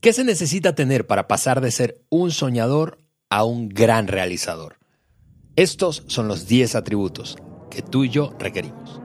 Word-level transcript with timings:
¿Qué 0.00 0.12
se 0.12 0.22
necesita 0.22 0.76
tener 0.76 1.08
para 1.08 1.26
pasar 1.26 1.60
de 1.60 1.72
ser 1.72 2.04
un 2.08 2.30
soñador 2.30 3.00
a 3.30 3.42
un 3.42 3.68
gran 3.68 4.06
realizador? 4.06 4.78
Estos 5.56 6.04
son 6.06 6.28
los 6.28 6.46
10 6.46 6.76
atributos 6.76 7.36
que 7.68 7.82
tú 7.82 8.04
y 8.04 8.08
yo 8.08 8.32
requerimos. 8.38 9.00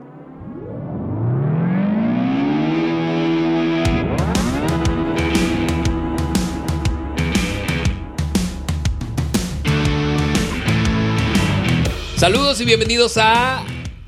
Saludos 12.17 12.61
y 12.61 12.65
bienvenidos 12.65 13.17
a 13.17 13.65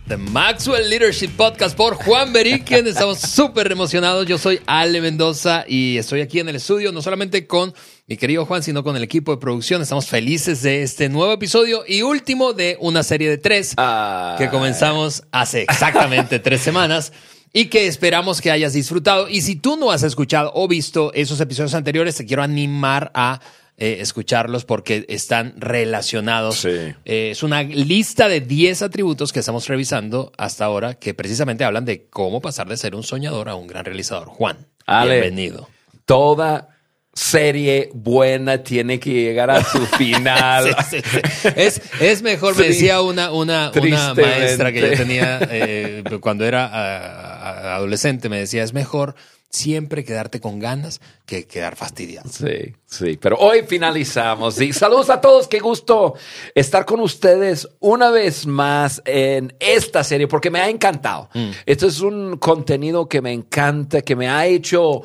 The 0.07 0.17
Maxwell 0.17 0.87
Leadership 0.87 1.29
Podcast 1.35 1.75
por 1.75 1.95
Juan 1.95 2.31
Beriken. 2.31 2.85
Estamos 2.85 3.19
súper 3.19 3.71
emocionados. 3.71 4.27
Yo 4.27 4.37
soy 4.37 4.59
Ale 4.67 5.01
Mendoza 5.01 5.65
y 5.67 5.97
estoy 5.97 6.21
aquí 6.21 6.39
en 6.39 6.47
el 6.47 6.57
estudio, 6.57 6.91
no 6.91 7.01
solamente 7.01 7.47
con 7.47 7.73
mi 8.05 8.15
querido 8.15 8.45
Juan, 8.45 8.61
sino 8.61 8.83
con 8.83 8.95
el 8.95 9.01
equipo 9.01 9.31
de 9.31 9.37
producción. 9.41 9.81
Estamos 9.81 10.05
felices 10.05 10.61
de 10.61 10.83
este 10.83 11.09
nuevo 11.09 11.33
episodio 11.33 11.83
y 11.87 12.03
último 12.03 12.53
de 12.53 12.77
una 12.81 13.01
serie 13.01 13.27
de 13.29 13.39
tres 13.39 13.73
Ah. 13.77 14.35
que 14.37 14.47
comenzamos 14.49 15.23
hace 15.31 15.63
exactamente 15.63 16.37
tres 16.37 16.61
semanas 16.61 17.11
y 17.51 17.65
que 17.65 17.87
esperamos 17.87 18.41
que 18.41 18.51
hayas 18.51 18.73
disfrutado. 18.73 19.27
Y 19.27 19.41
si 19.41 19.55
tú 19.55 19.75
no 19.75 19.89
has 19.89 20.03
escuchado 20.03 20.51
o 20.53 20.67
visto 20.67 21.13
esos 21.15 21.41
episodios 21.41 21.73
anteriores, 21.73 22.13
te 22.15 22.27
quiero 22.27 22.43
animar 22.43 23.09
a 23.15 23.39
eh, 23.77 23.97
escucharlos 23.99 24.63
porque 24.63 25.05
están 25.09 25.53
relacionados. 25.57 26.59
Sí. 26.59 26.69
Eh, 26.69 27.31
es 27.31 27.43
una 27.43 27.61
lista 27.61 28.29
de 28.29 28.39
10 28.39 28.81
atributos 28.83 29.33
que 29.33 29.39
estamos 29.39 29.67
revisando 29.67 30.31
hasta 30.37 30.63
ahora 30.63 30.93
que 30.93 31.13
precisamente 31.13 31.65
hablan 31.65 31.83
de 31.83 32.07
cómo 32.07 32.41
pasar 32.41 32.69
de 32.69 32.77
ser 32.77 32.95
un 32.95 33.03
soñador 33.03 33.49
a 33.49 33.55
un 33.55 33.67
gran 33.67 33.83
realizador. 33.83 34.27
Juan, 34.29 34.67
Ale. 34.85 35.19
bienvenido. 35.19 35.67
Toda 36.05 36.69
serie 37.15 37.89
buena 37.93 38.61
tiene 38.61 38.99
que 38.99 39.11
llegar 39.11 39.49
a 39.49 39.63
su 39.63 39.85
final. 39.97 40.75
Sí, 40.89 41.01
sí, 41.01 41.19
sí. 41.21 41.47
Es, 41.55 41.81
es 41.99 42.21
mejor, 42.21 42.57
me 42.57 42.67
decía 42.67 43.01
una, 43.01 43.31
una, 43.31 43.71
una 43.73 44.13
maestra 44.13 44.71
que 44.71 44.81
yo 44.81 44.91
tenía 44.91 45.39
eh, 45.49 46.03
cuando 46.19 46.45
era 46.45 46.65
ah, 46.65 47.71
ah, 47.71 47.75
adolescente, 47.75 48.27
me 48.27 48.37
decía, 48.37 48.63
es 48.63 48.73
mejor 48.73 49.15
siempre 49.55 50.03
quedarte 50.03 50.39
con 50.39 50.59
ganas 50.59 50.99
que 51.25 51.45
quedar 51.47 51.75
fastidiado. 51.75 52.29
Sí, 52.29 52.73
sí, 52.85 53.17
pero 53.19 53.37
hoy 53.37 53.63
finalizamos. 53.67 54.59
Y 54.61 54.73
saludos 54.73 55.09
a 55.09 55.21
todos, 55.21 55.47
qué 55.47 55.59
gusto 55.59 56.15
estar 56.53 56.85
con 56.85 56.99
ustedes 56.99 57.67
una 57.79 58.11
vez 58.11 58.45
más 58.45 59.01
en 59.05 59.55
esta 59.59 60.03
serie 60.03 60.27
porque 60.27 60.49
me 60.51 60.59
ha 60.59 60.69
encantado. 60.69 61.29
Esto 61.65 61.87
es 61.87 62.01
un 62.01 62.37
contenido 62.37 63.07
que 63.07 63.21
me 63.21 63.31
encanta, 63.31 64.01
que 64.01 64.15
me 64.15 64.27
ha 64.29 64.45
hecho 64.45 65.01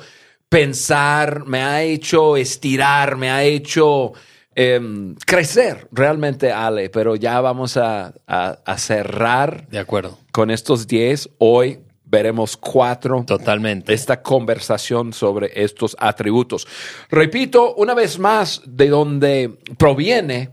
pensar, 0.49 1.47
me 1.47 1.63
ha 1.63 1.83
hecho 1.83 2.37
estirar, 2.37 3.17
me 3.17 3.31
ha 3.31 3.45
hecho 3.45 4.13
em, 4.55 5.15
crecer 5.25 5.87
realmente, 5.93 6.51
Ale, 6.53 6.91
pero 6.91 7.15
ya 7.15 7.41
vamos 7.41 7.77
a, 7.77 8.13
a- 8.27 8.59
a 8.65 8.79
cerrar 8.79 9.69
De 9.69 9.79
acuerdo, 9.79 10.19
con 10.33 10.51
estos 10.51 10.89
10. 10.89 11.31
Hoy 11.39 11.79
veremos 12.11 12.57
cuatro 12.57 13.25
totalmente. 13.27 13.93
esta 13.95 14.21
conversación 14.21 15.13
sobre 15.13 15.51
estos 15.55 15.97
atributos. 15.99 16.67
Repito 17.09 17.75
una 17.77 17.95
vez 17.95 18.19
más 18.19 18.63
de 18.67 18.89
donde 18.89 19.59
proviene 19.79 20.51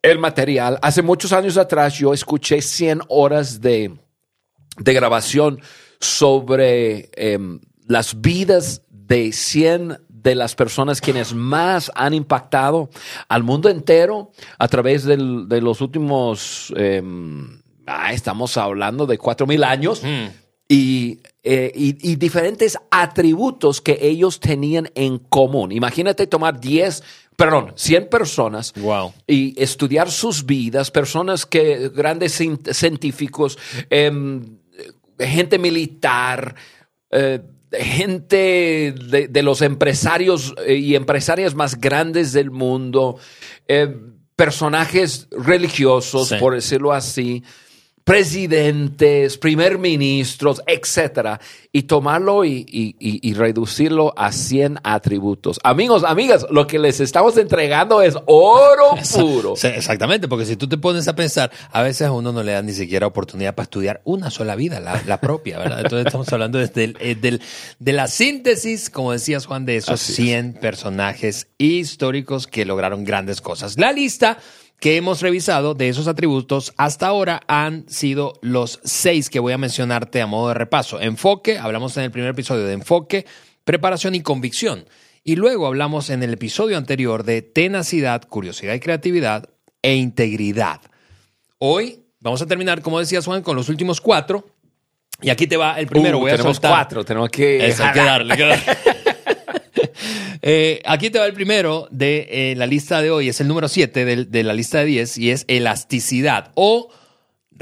el 0.00 0.18
material. 0.18 0.78
Hace 0.82 1.02
muchos 1.02 1.32
años 1.32 1.56
atrás 1.56 1.94
yo 1.94 2.14
escuché 2.14 2.62
100 2.62 3.02
horas 3.08 3.60
de, 3.60 3.94
de 4.78 4.92
grabación 4.94 5.60
sobre 6.00 7.10
em, 7.14 7.60
las 7.86 8.20
vidas 8.20 8.82
de 8.88 9.32
100 9.32 9.98
de 10.08 10.34
las 10.36 10.54
personas 10.54 11.00
quienes 11.00 11.34
más 11.34 11.90
han 11.96 12.14
impactado 12.14 12.90
al 13.28 13.42
mundo 13.42 13.68
entero 13.68 14.30
a 14.58 14.68
través 14.68 15.02
del- 15.04 15.48
de 15.48 15.60
los 15.60 15.80
últimos, 15.80 16.72
em, 16.76 17.60
ah, 17.86 18.12
estamos 18.12 18.56
hablando 18.56 19.06
de 19.06 19.18
4.000 19.18 19.64
años 19.64 20.00
y, 20.68 21.20
eh, 21.42 21.70
y- 21.74 22.12
y 22.12 22.16
diferentes 22.16 22.78
atributos 22.90 23.80
que 23.80 23.98
ellos 24.00 24.40
tenían 24.40 24.90
en 24.94 25.18
común. 25.18 25.72
Imagínate 25.72 26.26
tomar 26.26 26.60
10, 26.60 27.02
perdón, 27.36 27.72
100 27.76 28.08
personas 28.08 28.72
Wow. 28.76 29.12
y 29.26 29.60
estudiar 29.60 30.10
sus 30.10 30.46
vidas, 30.46 30.90
personas 30.90 31.44
que, 31.46 31.90
grandes 31.94 32.40
cien- 32.40 32.72
científicos, 32.72 33.58
em, 33.90 34.58
gente 35.18 35.58
militar, 35.58 36.54
eh, 37.10 37.40
gente 37.72 38.92
de, 38.92 39.28
de 39.28 39.42
los 39.42 39.62
empresarios 39.62 40.54
eh, 40.66 40.74
y 40.76 40.94
empresarias 40.94 41.54
más 41.54 41.80
grandes 41.80 42.32
del 42.32 42.50
mundo, 42.50 43.18
eh, 43.68 43.94
personajes 44.36 45.28
religiosos, 45.30 46.28
Sí. 46.28 46.36
por 46.40 46.54
decirlo 46.54 46.92
así, 46.92 47.42
presidentes, 48.04 49.38
primer 49.38 49.78
ministros, 49.78 50.62
etcétera, 50.66 51.40
y 51.72 51.82
tomarlo 51.84 52.44
y, 52.44 52.66
y- 52.68 52.96
y- 53.00 53.34
reducirlo 53.34 54.12
a 54.16 54.32
100 54.32 54.78
atributos. 54.82 55.58
Amigos, 55.64 56.04
amigas, 56.04 56.46
lo 56.50 56.66
que 56.66 56.78
les 56.78 57.00
estamos 57.00 57.36
entregando 57.38 58.02
es 58.02 58.14
oro 58.26 58.90
puro. 59.16 59.54
Exactamente, 59.62 60.28
porque 60.28 60.44
si 60.46 60.56
tú 60.56 60.68
te 60.68 60.76
pones 60.78 61.08
a 61.08 61.14
pensar, 61.14 61.50
a 61.70 61.82
veces 61.82 62.06
a 62.08 62.12
uno 62.12 62.32
no 62.32 62.42
le 62.42 62.52
dan 62.52 62.66
ni 62.66 62.72
siquiera 62.72 63.06
oportunidad 63.06 63.54
para 63.54 63.64
estudiar 63.64 64.00
una 64.04 64.30
sola 64.30 64.54
vida, 64.56 64.80
la, 64.80 65.02
la 65.06 65.20
propia, 65.20 65.58
¿verdad? 65.58 65.80
Entonces 65.80 66.06
estamos 66.06 66.30
hablando 66.32 66.58
desde 66.58 66.84
el- 66.84 66.96
eh, 67.00 67.14
del- 67.14 67.40
de 67.78 67.92
la 67.92 68.08
síntesis, 68.08 68.90
como 68.90 69.12
decías 69.12 69.46
Juan, 69.46 69.64
de 69.64 69.76
esos 69.76 70.00
Así 70.00 70.12
es. 70.12 70.16
100 70.16 70.54
personajes 70.54 71.48
históricos 71.58 72.46
que 72.46 72.64
lograron 72.64 73.04
grandes 73.04 73.40
cosas. 73.40 73.78
La 73.78 73.92
lista 73.92 74.38
que 74.82 74.96
hemos 74.96 75.20
revisado 75.20 75.74
de 75.74 75.88
esos 75.88 76.08
atributos 76.08 76.74
hasta 76.76 77.06
ahora 77.06 77.40
han 77.46 77.88
sido 77.88 78.32
los 78.42 78.80
seis 78.82 79.30
que 79.30 79.38
voy 79.38 79.52
a 79.52 79.56
mencionarte 79.58 80.20
a 80.20 80.26
modo 80.26 80.48
de 80.48 80.54
repaso. 80.54 81.00
Enfoque, 81.00 81.56
hablamos 81.56 81.96
en 81.96 82.02
el 82.02 82.10
primer 82.10 82.30
episodio 82.30 82.64
de 82.64 82.72
enfoque, 82.72 83.24
preparación 83.62 84.16
y 84.16 84.22
convicción. 84.22 84.88
Y 85.22 85.36
luego 85.36 85.68
hablamos 85.68 86.10
en 86.10 86.24
el 86.24 86.32
episodio 86.32 86.76
anterior 86.76 87.22
de 87.22 87.42
tenacidad, 87.42 88.22
curiosidad 88.28 88.74
y 88.74 88.80
creatividad 88.80 89.48
e 89.82 89.94
integridad. 89.94 90.80
Hoy 91.58 92.00
vamos 92.18 92.42
a 92.42 92.46
terminar, 92.46 92.82
como 92.82 92.98
decías 92.98 93.24
Juan, 93.24 93.42
con 93.42 93.54
los 93.54 93.68
últimos 93.68 94.00
cuatro. 94.00 94.48
Y 95.20 95.30
aquí 95.30 95.46
te 95.46 95.56
va 95.56 95.78
el 95.78 95.86
primero. 95.86 96.18
Uh, 96.18 96.22
voy 96.22 96.30
a 96.32 96.34
tenemos 96.34 96.56
soltar- 96.56 96.72
cuatro, 96.72 97.04
tenemos 97.04 97.28
que... 97.28 97.64
eso, 97.68 97.84
hay 97.84 97.92
que 97.92 98.00
darle, 98.00 98.32
hay 98.32 98.36
que 98.36 98.46
darle. 98.46 98.64
Eh, 100.44 100.82
aquí 100.84 101.10
te 101.10 101.20
va 101.20 101.26
el 101.26 101.34
primero 101.34 101.86
de 101.92 102.26
eh, 102.28 102.54
la 102.56 102.66
lista 102.66 103.00
de 103.00 103.12
hoy, 103.12 103.28
es 103.28 103.40
el 103.40 103.46
número 103.46 103.68
7 103.68 104.04
de, 104.04 104.24
de 104.24 104.42
la 104.42 104.52
lista 104.52 104.80
de 104.80 104.86
10 104.86 105.18
y 105.18 105.30
es 105.30 105.44
elasticidad 105.46 106.50
o 106.54 106.88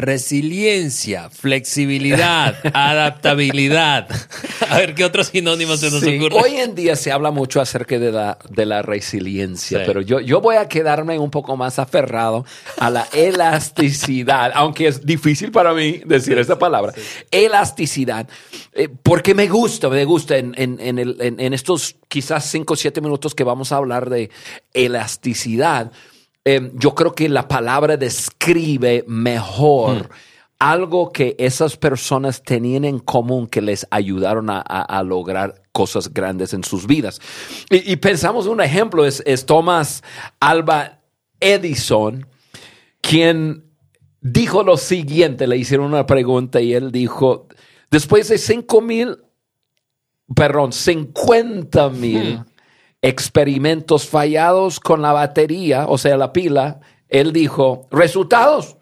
resiliencia, 0.00 1.30
flexibilidad, 1.30 2.56
adaptabilidad. 2.74 4.08
A 4.68 4.78
ver 4.78 4.94
qué 4.94 5.04
otros 5.04 5.28
sinónimos 5.28 5.80
se 5.80 5.90
nos 5.90 6.00
Sí, 6.00 6.16
ocurren. 6.18 6.42
Hoy 6.42 6.56
en 6.56 6.74
día 6.74 6.96
se 6.96 7.12
habla 7.12 7.30
mucho 7.30 7.60
acerca 7.60 7.98
de 7.98 8.12
la, 8.12 8.38
de 8.48 8.66
la 8.66 8.82
resiliencia, 8.82 9.78
Sí. 9.78 9.84
pero 9.86 10.00
yo, 10.00 10.20
yo 10.20 10.40
voy 10.40 10.56
a 10.56 10.68
quedarme 10.68 11.18
un 11.18 11.30
poco 11.30 11.56
más 11.56 11.78
aferrado 11.78 12.44
a 12.78 12.90
la 12.90 13.06
elasticidad, 13.12 14.52
aunque 14.54 14.88
es 14.88 15.04
difícil 15.04 15.50
para 15.50 15.72
mí 15.74 16.00
decir 16.04 16.38
esta 16.38 16.58
palabra. 16.58 16.92
Elasticidad, 17.30 18.28
eh, 18.72 18.88
porque 19.02 19.34
me 19.34 19.48
gusta, 19.48 19.88
me 19.88 20.04
gusta 20.04 20.36
en, 20.36 20.54
en- 20.56 20.78
en 20.80 20.98
el- 20.98 21.16
en- 21.20 21.40
en 21.40 21.52
estos 21.54 21.96
quizás 22.08 22.44
5 22.50 22.74
o 22.74 22.76
7 22.76 23.00
minutos 23.00 23.34
que 23.34 23.44
vamos 23.44 23.72
a 23.72 23.76
hablar 23.76 24.10
de 24.10 24.30
elasticidad. 24.72 25.92
Eh, 26.44 26.70
yo 26.74 26.94
creo 26.94 27.14
que 27.14 27.28
la 27.28 27.46
palabra 27.48 27.96
describe 27.96 29.04
mejor 29.06 30.08
algo 30.58 31.10
que 31.10 31.36
esas 31.38 31.76
personas 31.76 32.42
tenían 32.42 32.84
en 32.84 32.98
común 32.98 33.46
que 33.46 33.62
les 33.62 33.86
ayudaron 33.90 34.50
a, 34.50 34.58
a- 34.58 34.82
a 34.82 35.02
lograr 35.02 35.62
cosas 35.72 36.12
grandes 36.12 36.52
en 36.52 36.64
sus 36.64 36.86
vidas. 36.86 37.20
Y, 37.70 37.92
y 37.92 37.96
pensamos 37.96 38.46
un 38.46 38.60
ejemplo, 38.60 39.06
es, 39.06 39.22
es 39.26 39.46
Thomas 39.46 40.02
Alba 40.38 41.00
Edison, 41.40 42.26
quien 43.00 43.64
dijo 44.20 44.62
lo 44.62 44.76
siguiente, 44.76 45.46
le 45.46 45.56
hicieron 45.56 45.86
una 45.86 46.04
pregunta 46.06 46.60
y 46.60 46.74
él 46.74 46.92
dijo, 46.92 47.48
después 47.90 48.28
de 48.28 48.36
cinco 48.36 48.82
mil, 48.82 49.16
perdón, 50.34 50.72
50 50.72 51.88
mil 51.90 52.40
experimentos 53.02 54.06
fallados 54.08 54.80
con 54.80 55.02
la 55.02 55.12
batería, 55.12 55.86
o 55.88 55.98
sea, 55.98 56.16
la 56.16 56.32
pila, 56.32 56.80
él 57.08 57.32
dijo, 57.32 57.86
resultados, 57.90 58.76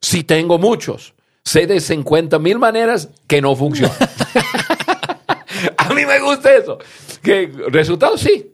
sí 0.00 0.24
tengo 0.24 0.58
muchos. 0.58 1.14
Sé 1.44 1.66
de 1.66 1.80
50 1.80 2.38
mil 2.40 2.58
maneras 2.58 3.08
que 3.28 3.40
no 3.40 3.54
funcionan. 3.54 3.96
A 5.78 5.94
mí 5.94 6.04
me 6.04 6.20
gusta 6.20 6.54
eso. 6.54 6.78
Que 7.22 7.50
resultados 7.68 8.20
sí. 8.20 8.52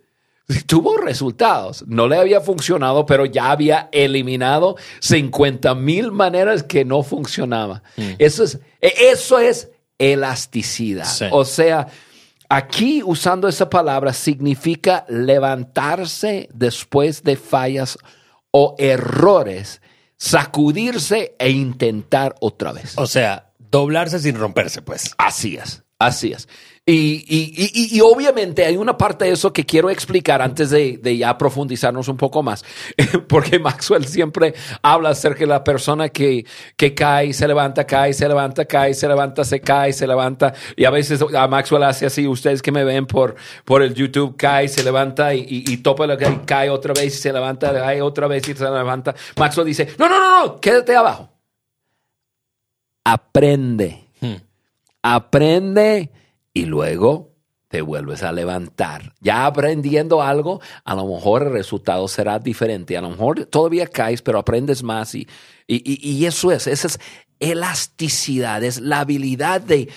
Tuvo 0.66 0.98
resultados. 0.98 1.84
No 1.86 2.06
le 2.08 2.16
había 2.18 2.40
funcionado, 2.42 3.06
pero 3.06 3.24
ya 3.24 3.50
había 3.50 3.88
eliminado 3.92 4.76
50 5.00 5.74
mil 5.74 6.12
maneras 6.12 6.62
que 6.62 6.84
no 6.84 7.02
funcionaba. 7.02 7.82
Eso 8.18 8.44
es, 8.44 8.58
e- 8.80 9.10
eso 9.12 9.38
es 9.38 9.70
elasticidad. 9.98 11.06
Sí. 11.06 11.24
O 11.30 11.44
sea, 11.44 11.86
aquí 12.52 13.02
usando 13.02 13.48
esa 13.48 13.70
palabra 13.70 14.12
significa 14.12 15.06
levantarse 15.08 16.50
después 16.52 17.22
de 17.22 17.36
fallas 17.36 17.96
o 18.50 18.76
errores, 18.78 19.80
sacudirse 20.18 21.34
e 21.38 21.50
intentar 21.50 22.34
otra 22.40 22.72
vez. 22.72 22.98
O 22.98 23.06
sea, 23.06 23.52
doblarse 23.58 24.18
sin 24.18 24.36
romperse, 24.36 24.82
pues. 24.82 25.14
Así 25.16 25.56
es, 25.56 25.82
así 26.06 26.32
es. 26.32 26.48
Y, 26.84 27.24
y, 27.28 27.96
y, 27.96 28.00
obviamente 28.00 28.64
hay 28.64 28.76
una 28.76 28.98
parte 28.98 29.26
de 29.26 29.30
eso 29.30 29.52
que 29.52 29.64
quiero 29.64 29.88
explicar 29.88 30.42
antes 30.42 30.70
de, 30.70 30.98
de, 31.00 31.16
ya 31.16 31.38
profundizarnos 31.38 32.08
un 32.08 32.16
poco 32.16 32.42
más, 32.42 32.64
porque 33.28 33.60
Maxwell 33.60 34.04
siempre 34.04 34.52
habla 34.82 35.10
acerca 35.10 35.38
de 35.40 35.46
la 35.46 35.62
persona 35.62 36.08
que, 36.08 36.44
que 36.76 36.92
cae, 36.92 37.32
se 37.34 37.46
levanta, 37.46 37.84
cae, 37.86 38.12
se 38.12 38.26
levanta, 38.26 38.64
cae, 38.64 38.94
se 38.94 39.06
levanta, 39.06 39.44
se 39.44 39.60
cae, 39.60 39.92
se 39.92 40.08
levanta, 40.08 40.54
y 40.74 40.84
a 40.84 40.90
veces 40.90 41.22
a 41.22 41.46
Maxwell 41.46 41.84
hace 41.84 42.06
así, 42.06 42.26
ustedes 42.26 42.60
que 42.60 42.72
me 42.72 42.82
ven 42.82 43.06
por, 43.06 43.36
por 43.64 43.80
el 43.80 43.94
YouTube, 43.94 44.36
cae, 44.36 44.66
se 44.66 44.82
levanta 44.82 45.32
y, 45.34 45.46
y, 45.48 45.76
topa 45.76 46.08
lo 46.08 46.18
que 46.18 46.40
cae 46.46 46.68
otra 46.68 46.94
vez 46.94 47.14
y 47.14 47.18
se 47.18 47.32
levanta, 47.32 47.72
cae 47.72 48.02
otra 48.02 48.26
vez 48.26 48.48
y 48.48 48.54
se 48.54 48.64
levanta. 48.64 49.14
Maxwell 49.36 49.68
dice, 49.68 49.86
no, 50.00 50.08
no, 50.08 50.18
no, 50.18 50.46
no, 50.46 50.60
quédate 50.60 50.96
abajo. 50.96 51.28
Aprende. 53.04 54.08
Aprende 55.02 56.10
y 56.54 56.66
luego 56.66 57.32
te 57.72 57.80
vuelves 57.80 58.22
a 58.22 58.32
levantar. 58.32 59.14
Ya 59.20 59.46
aprendiendo 59.46 60.20
algo, 60.20 60.60
a 60.84 60.94
lo 60.94 61.06
mejor 61.06 61.44
el 61.44 61.52
resultado 61.52 62.06
será 62.06 62.38
diferente. 62.38 62.98
A 62.98 63.00
lo 63.00 63.08
mejor 63.08 63.46
todavía 63.46 63.86
caes, 63.86 64.20
pero 64.20 64.38
aprendes 64.38 64.82
más. 64.82 65.14
Y, 65.14 65.26
y, 65.66 66.26
eso 66.26 66.52
es, 66.52 66.66
esa 66.66 66.88
es 66.88 67.00
elasticidad, 67.40 68.62
es 68.62 68.78
la 68.78 69.00
habilidad 69.00 69.62
de, 69.62 69.88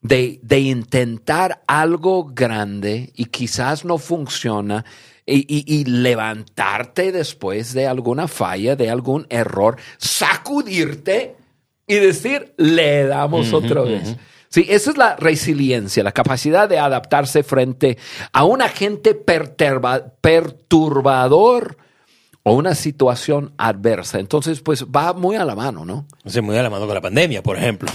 de, 0.00 0.38
de 0.42 0.60
intentar 0.60 1.62
algo 1.66 2.26
grande 2.26 3.12
y 3.16 3.24
quizás 3.24 3.84
no 3.84 3.98
funciona. 3.98 4.84
Y, 5.26 5.64
y, 5.66 5.84
levantarte 5.86 7.10
después 7.10 7.72
de 7.72 7.88
alguna 7.88 8.28
falla, 8.28 8.76
de 8.76 8.90
algún 8.90 9.26
error, 9.30 9.76
sacudirte 9.96 11.34
y 11.86 11.94
decir, 11.94 12.54
le 12.58 13.06
damos 13.06 13.52
otra 13.52 13.80
vez. 13.80 14.16
Sí, 14.54 14.64
esa 14.68 14.92
es 14.92 14.96
la 14.96 15.16
resiliencia, 15.16 16.04
la 16.04 16.12
capacidad 16.12 16.68
de 16.68 16.78
adaptarse 16.78 17.42
frente 17.42 17.98
a 18.32 18.44
un 18.44 18.62
agente 18.62 19.16
perturbador 19.16 21.76
o 22.44 22.52
una 22.52 22.76
situación 22.76 23.52
adversa. 23.58 24.20
Entonces, 24.20 24.60
pues 24.60 24.84
va 24.84 25.12
muy 25.12 25.34
a 25.34 25.44
la 25.44 25.56
mano, 25.56 25.84
¿no? 25.84 26.06
Sí, 26.24 26.40
muy 26.40 26.56
a 26.56 26.62
la 26.62 26.70
mano 26.70 26.86
con 26.86 26.94
la 26.94 27.00
pandemia, 27.00 27.42
por 27.42 27.56
ejemplo. 27.56 27.90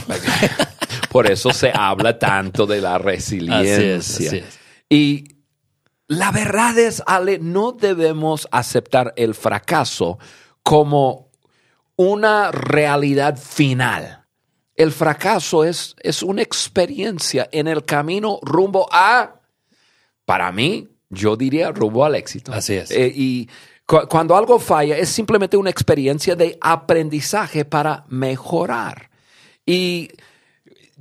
por 1.09 1.31
eso 1.31 1.53
se 1.53 1.71
habla 1.73 2.19
tanto 2.19 2.65
de 2.65 2.81
la 2.81 2.97
resiliencia. 2.97 4.43
Y 4.89 5.37
la 6.07 6.33
verdad 6.33 6.77
es, 6.77 7.01
Ale, 7.07 7.39
no 7.39 7.71
debemos 7.71 8.49
aceptar 8.51 9.13
el 9.15 9.33
fracaso 9.33 10.19
como 10.61 11.29
una 11.95 12.51
realidad 12.51 13.37
final 13.37 14.18
el 14.79 14.93
fracaso 14.93 15.65
es, 15.65 15.93
es 16.01 16.23
una 16.23 16.41
experiencia 16.41 17.49
en 17.51 17.67
el 17.67 17.83
camino 17.83 18.39
rumbo 18.41 18.87
a, 18.89 19.41
para 20.23 20.53
mí, 20.53 20.87
yo 21.09 21.35
diría 21.35 21.73
rumbo 21.73 22.05
al 22.05 22.15
éxito. 22.15 22.53
Así 22.53 22.75
es. 22.75 22.89
Eh, 22.89 23.11
y 23.13 23.49
cuando 23.85 24.37
algo 24.37 24.57
falla 24.57 24.97
es 24.97 25.09
simplemente 25.09 25.57
una 25.57 25.69
experiencia 25.69 26.33
de 26.33 26.57
aprendizaje 26.61 27.65
para 27.65 28.05
mejorar. 28.07 29.09
Y 29.65 30.11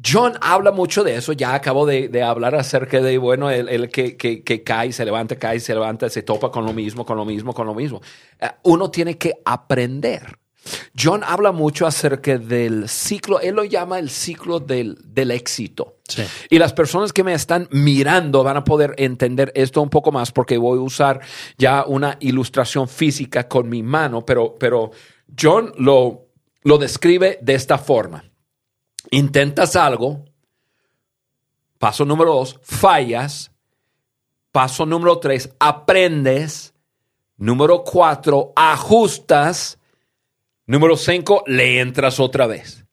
John 0.04 0.34
habla 0.40 0.72
mucho 0.72 1.04
de 1.04 1.14
eso, 1.14 1.32
ya 1.32 1.54
acabo 1.54 1.86
de, 1.86 2.20
hablar 2.20 2.56
acerca 2.56 3.00
de, 3.00 3.16
bueno, 3.19 3.48
el, 3.48 3.90
que, 3.90 4.16
que, 4.16 4.42
que, 4.42 4.64
cae, 4.64 4.92
se 4.92 5.04
levanta, 5.04 5.36
cae, 5.36 5.60
se 5.60 5.72
levanta, 5.72 6.08
se 6.08 6.22
topa 6.22 6.50
con 6.50 6.66
lo 6.66 6.72
mismo, 6.72 7.06
con 7.06 7.16
lo 7.16 7.24
mismo, 7.24 7.54
con 7.54 7.69
lo 7.69 7.76
mismo. 7.76 8.00
Eh, 8.40 8.48
uno 8.64 8.90
tiene 8.90 9.16
que 9.16 9.34
aprender. 9.44 10.36
John 10.97 11.23
habla 11.25 11.53
mucho 11.53 11.87
acerca 11.87 12.38
del 12.38 12.88
ciclo, 12.88 13.41
él 13.41 13.55
lo 13.55 13.65
llama 13.65 13.99
el 13.99 14.11
ciclo 14.11 14.61
del, 14.61 14.97
éxito. 15.31 15.97
Y 16.49 16.59
las 16.59 16.73
personas 16.73 17.12
que 17.12 17.25
me 17.25 17.35
están 17.35 17.69
mirando 17.70 18.43
van 18.43 18.56
a 18.56 18.65
poder 18.65 18.94
entender 18.97 19.53
esto 19.55 19.82
un 19.82 19.91
poco 19.91 20.11
más 20.11 20.32
porque 20.32 20.56
voy 20.56 20.79
a 20.79 20.82
usar 20.82 21.20
ya 21.59 21.85
una 21.85 22.17
ilustración 22.20 22.88
física 22.88 23.47
con 23.47 23.69
mi 23.69 23.82
mano, 23.82 24.25
pero, 24.25 24.56
pero 24.59 24.91
John 25.38 25.73
lo, 25.76 26.29
lo 26.62 26.79
describe 26.79 27.38
de 27.43 27.55
esta 27.55 27.79
forma. 27.79 28.25
Intentas 29.11 29.76
algo, 29.76 30.25
paso 31.79 32.05
número 32.05 32.35
dos, 32.35 32.59
fallas, 32.62 33.50
paso 34.53 34.85
número 34.85 35.19
tres, 35.19 35.50
aprendes, 35.59 36.75
número 37.37 37.85
cuatro, 37.85 38.53
ajustas, 38.56 39.77
Número 40.69 40.99
cinco, 40.99 41.43
le 41.47 41.81
entras 41.81 42.20
otra 42.20 42.47
vez. 42.47 42.85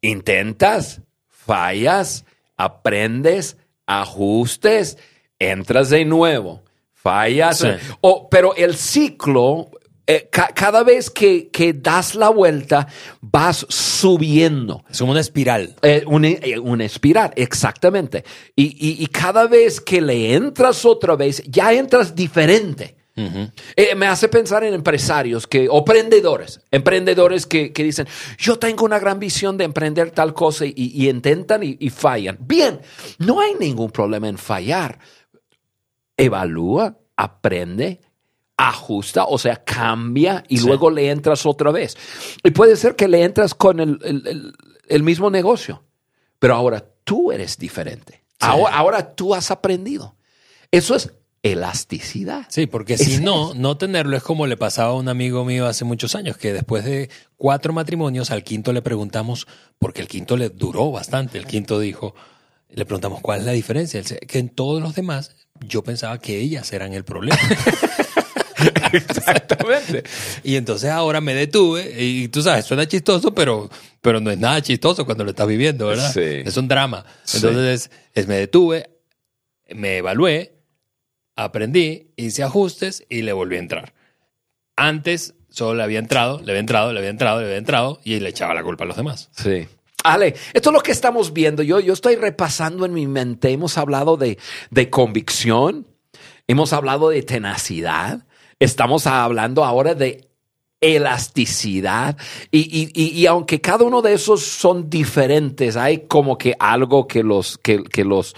Intentas, 0.00 1.02
fallas, 1.28 2.24
aprendes, 2.56 3.58
ajustes, 3.84 4.96
entras 5.38 5.90
de 5.90 6.06
nuevo, 6.06 6.62
fallas. 6.94 7.62
pero 8.30 8.54
el 8.56 8.74
ciclo, 8.74 9.70
eh, 10.06 10.30
cada 10.30 10.82
vez 10.82 11.10
que, 11.10 11.50
das 11.76 12.14
la 12.14 12.30
vuelta, 12.30 12.88
vas 13.20 13.66
subiendo. 13.68 14.82
Es 14.88 14.98
como 14.98 15.12
una 15.12 15.20
espiral. 15.20 15.76
Eh, 15.82 16.04
eh, 16.06 16.58
una, 16.58 16.84
espiral, 16.86 17.32
exactamente. 17.36 18.24
y 18.56 19.06
cada 19.08 19.46
vez 19.46 19.78
que 19.78 20.00
le 20.00 20.32
entras 20.32 20.86
otra 20.86 21.16
vez, 21.16 21.42
ya 21.46 21.74
entras 21.74 22.14
diferente. 22.14 22.99
Eh, 23.76 23.94
me 23.94 24.06
hace 24.06 24.28
pensar 24.28 24.64
en 24.64 24.74
empresarios 24.74 25.46
que, 25.46 25.68
o 25.68 25.78
emprendedores, 25.78 26.60
emprendedores 26.70 27.46
que, 27.46 27.72
dicen, 27.74 28.06
yo 28.38 28.58
tengo 28.58 28.84
una 28.84 28.98
gran 28.98 29.18
visión 29.18 29.56
de 29.56 29.64
emprender 29.64 30.10
tal 30.10 30.34
cosa 30.34 30.64
y, 30.66 31.08
intentan 31.08 31.62
y, 31.62 31.90
fallan. 31.90 32.38
Bien, 32.40 32.80
no 33.18 33.40
hay 33.40 33.54
ningún 33.54 33.90
problema 33.90 34.28
en 34.28 34.38
fallar. 34.38 34.98
Evalúa, 36.16 36.98
aprende, 37.16 38.00
ajusta, 38.56 39.24
o 39.24 39.38
sea, 39.38 39.56
cambia 39.64 40.44
y 40.48 40.60
luego 40.60 40.90
le 40.90 41.10
entras 41.10 41.46
otra 41.46 41.70
vez. 41.70 41.96
Y 42.42 42.50
puede 42.50 42.76
ser 42.76 42.96
que 42.96 43.08
le 43.08 43.24
entras 43.24 43.54
con 43.54 43.80
el, 43.80 45.02
mismo 45.02 45.30
negocio, 45.30 45.84
pero 46.38 46.54
ahora 46.54 46.84
tú 47.04 47.32
eres 47.32 47.58
diferente. 47.58 48.24
Ahora, 48.38 48.76
ahora 48.76 49.14
tú 49.14 49.34
has 49.34 49.50
aprendido. 49.50 50.16
Eso 50.70 50.94
es 50.94 51.12
elasticidad. 51.42 52.46
Sí, 52.48 52.66
porque 52.66 52.98
si 52.98 53.18
no, 53.18 53.54
no 53.54 53.76
tenerlo 53.76 54.16
es 54.16 54.22
como 54.22 54.46
le 54.46 54.56
pasaba 54.56 54.90
a 54.90 54.94
un 54.94 55.08
amigo 55.08 55.44
mío 55.44 55.66
hace 55.66 55.84
muchos 55.84 56.14
años, 56.14 56.36
que 56.36 56.52
después 56.52 56.84
de 56.84 57.08
cuatro 57.36 57.72
matrimonios, 57.72 58.30
al 58.30 58.44
quinto 58.44 58.72
le 58.72 58.82
preguntamos, 58.82 59.46
porque 59.78 60.02
el 60.02 60.08
quinto 60.08 60.36
le 60.36 60.50
duró 60.50 60.90
bastante, 60.90 61.38
el 61.38 61.46
quinto 61.46 61.80
dijo, 61.80 62.14
le 62.68 62.84
preguntamos 62.84 63.20
cuál 63.20 63.40
es 63.40 63.46
la 63.46 63.52
diferencia, 63.52 64.02
que 64.02 64.38
en 64.38 64.50
todos 64.50 64.82
los 64.82 64.94
demás 64.94 65.34
yo 65.66 65.82
pensaba 65.82 66.18
que 66.18 66.38
ellas 66.38 66.72
eran 66.72 66.92
el 66.92 67.04
problema. 67.04 67.38
Exactamente. 68.92 70.04
y 70.44 70.56
entonces 70.56 70.90
ahora 70.90 71.22
me 71.22 71.34
detuve 71.34 71.94
y 72.02 72.28
tú 72.28 72.42
sabes, 72.42 72.66
suena 72.66 72.86
chistoso, 72.86 73.34
pero, 73.34 73.70
pero 74.02 74.20
no 74.20 74.30
es 74.30 74.38
nada 74.38 74.60
chistoso 74.60 75.06
cuando 75.06 75.24
lo 75.24 75.30
estás 75.30 75.46
viviendo, 75.46 75.86
¿verdad? 75.86 76.12
Sí. 76.12 76.42
Es 76.44 76.56
un 76.58 76.68
drama. 76.68 77.04
Entonces 77.32 77.90
es, 78.12 78.26
me 78.26 78.36
detuve, 78.36 78.90
me 79.74 79.98
evalué, 79.98 80.59
aprendí, 81.44 82.12
hice 82.16 82.42
ajustes 82.42 83.04
y 83.08 83.22
le 83.22 83.32
volví 83.32 83.56
a 83.56 83.60
entrar. 83.60 83.94
Antes 84.76 85.34
solo 85.48 85.74
le 85.74 85.82
había 85.82 85.98
entrado, 85.98 86.40
le 86.42 86.52
había 86.52 86.60
entrado, 86.60 86.92
le 86.92 86.98
había 86.98 87.10
entrado, 87.10 87.40
le 87.40 87.46
había 87.46 87.58
entrado 87.58 88.00
y 88.04 88.20
le 88.20 88.28
echaba 88.28 88.54
la 88.54 88.62
culpa 88.62 88.84
a 88.84 88.86
los 88.86 88.96
demás. 88.96 89.30
Sí. 89.32 89.66
Ale, 90.04 90.34
esto 90.54 90.70
es 90.70 90.74
lo 90.74 90.80
que 90.80 90.92
estamos 90.92 91.32
viendo. 91.32 91.62
Yo, 91.62 91.80
yo 91.80 91.92
estoy 91.92 92.16
repasando 92.16 92.86
en 92.86 92.92
mi 92.92 93.06
mente. 93.06 93.50
Hemos 93.50 93.76
hablado 93.76 94.16
de, 94.16 94.38
convicción, 94.90 95.86
hemos 96.46 96.72
hablado 96.72 97.10
de 97.10 97.22
tenacidad, 97.22 98.26
estamos 98.58 99.06
hablando 99.06 99.64
ahora 99.64 99.94
de 99.94 100.28
elasticidad 100.82 102.16
y, 102.50 103.26
aunque 103.26 103.60
cada 103.60 103.84
uno 103.84 104.00
de 104.00 104.14
esos 104.14 104.42
son 104.42 104.88
diferentes, 104.88 105.76
hay 105.76 106.06
como 106.06 106.38
que 106.38 106.54
algo 106.58 107.06
que 107.06 107.22
los, 107.22 107.58
que, 107.58 107.82
los, 108.02 108.34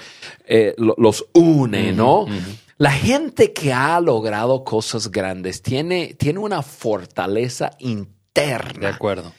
eh, 0.46 0.74
los 0.76 1.26
une, 1.34 1.92
¿no? 1.92 2.26
La 2.82 2.90
gente 2.90 3.52
que 3.52 3.72
ha 3.72 4.00
logrado 4.00 4.64
cosas 4.64 5.12
grandes 5.12 5.62
tiene, 5.62 6.14
tiene 6.14 6.40
una 6.40 6.62
fortaleza 6.62 7.70
interna. 7.78 8.72
De 8.80 8.86
acuerdo. 8.88 9.32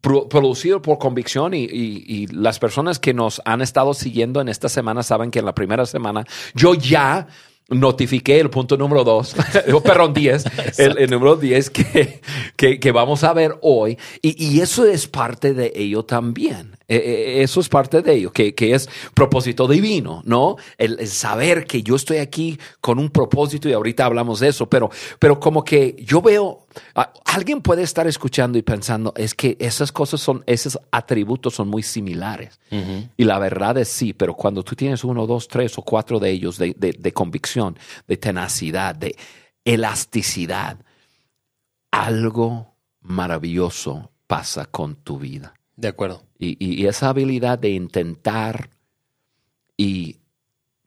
producido 0.00 0.80
por 0.80 0.98
convicción 0.98 1.54
y, 1.54 2.28
las 2.28 2.60
personas 2.60 3.00
que 3.00 3.12
nos 3.12 3.42
han 3.44 3.62
estado 3.62 3.94
siguiendo 3.94 4.40
en 4.40 4.48
esta 4.48 4.68
semana 4.68 5.02
saben 5.02 5.32
que 5.32 5.40
en 5.40 5.46
la 5.46 5.56
primera 5.56 5.86
semana 5.86 6.24
yo 6.54 6.74
ya 6.74 7.26
notifiqué 7.68 8.38
el 8.38 8.48
punto 8.48 8.76
número 8.76 9.02
dos, 9.02 9.34
perdón, 9.82 10.14
diez, 10.14 10.44
el, 10.78 11.10
número 11.10 11.34
diez 11.34 11.70
que, 11.70 12.20
que, 12.56 12.92
vamos 12.92 13.24
a 13.24 13.32
ver 13.32 13.56
hoy. 13.60 13.98
Y, 14.22 14.40
y, 14.40 14.60
eso 14.60 14.86
es 14.86 15.08
parte 15.08 15.52
de 15.52 15.72
ello 15.74 16.04
también. 16.04 16.77
Eh, 16.90 16.96
eh, 16.96 17.42
eso 17.42 17.60
es 17.60 17.68
parte 17.68 18.00
de 18.00 18.14
ello, 18.14 18.32
que, 18.32 18.54
que 18.54 18.74
es 18.74 18.88
propósito 19.12 19.68
divino, 19.68 20.22
¿no? 20.24 20.56
El, 20.78 20.98
el, 20.98 21.08
saber 21.08 21.66
que 21.66 21.82
yo 21.82 21.96
estoy 21.96 22.16
aquí 22.16 22.58
con 22.80 22.98
un 22.98 23.10
propósito 23.10 23.68
y 23.68 23.74
ahorita 23.74 24.06
hablamos 24.06 24.40
de 24.40 24.48
eso, 24.48 24.70
pero, 24.70 24.88
pero 25.18 25.38
como 25.38 25.62
que 25.62 25.96
yo 25.98 26.22
veo, 26.22 26.66
alguien 27.26 27.60
puede 27.60 27.82
estar 27.82 28.06
escuchando 28.06 28.56
y 28.56 28.62
pensando, 28.62 29.12
es 29.18 29.34
que 29.34 29.58
esas 29.60 29.92
cosas 29.92 30.22
son, 30.22 30.42
esos 30.46 30.78
atributos 30.90 31.54
son 31.54 31.68
muy 31.68 31.82
similares. 31.82 32.58
Y 33.18 33.24
la 33.24 33.38
verdad 33.38 33.76
es 33.76 33.88
sí, 33.88 34.14
pero 34.14 34.32
cuando 34.34 34.62
tú 34.62 34.74
tienes 34.74 35.04
uno, 35.04 35.26
dos, 35.26 35.46
tres 35.46 35.76
o 35.76 35.82
cuatro 35.82 36.18
de 36.18 36.30
ellos 36.30 36.56
de, 36.56 36.74
de, 36.74 36.92
de 36.98 37.12
convicción, 37.12 37.78
de 38.06 38.16
tenacidad, 38.16 38.94
de 38.94 39.14
elasticidad, 39.62 40.78
algo 41.90 42.74
maravilloso 43.02 44.10
pasa 44.26 44.64
con 44.64 44.96
tu 44.96 45.18
vida. 45.18 45.57
De 45.78 45.86
acuerdo. 45.86 46.24
Y, 46.40 46.56
y, 46.58 46.86
esa 46.88 47.10
habilidad 47.10 47.56
de 47.56 47.70
intentar 47.70 48.70
y 49.76 50.16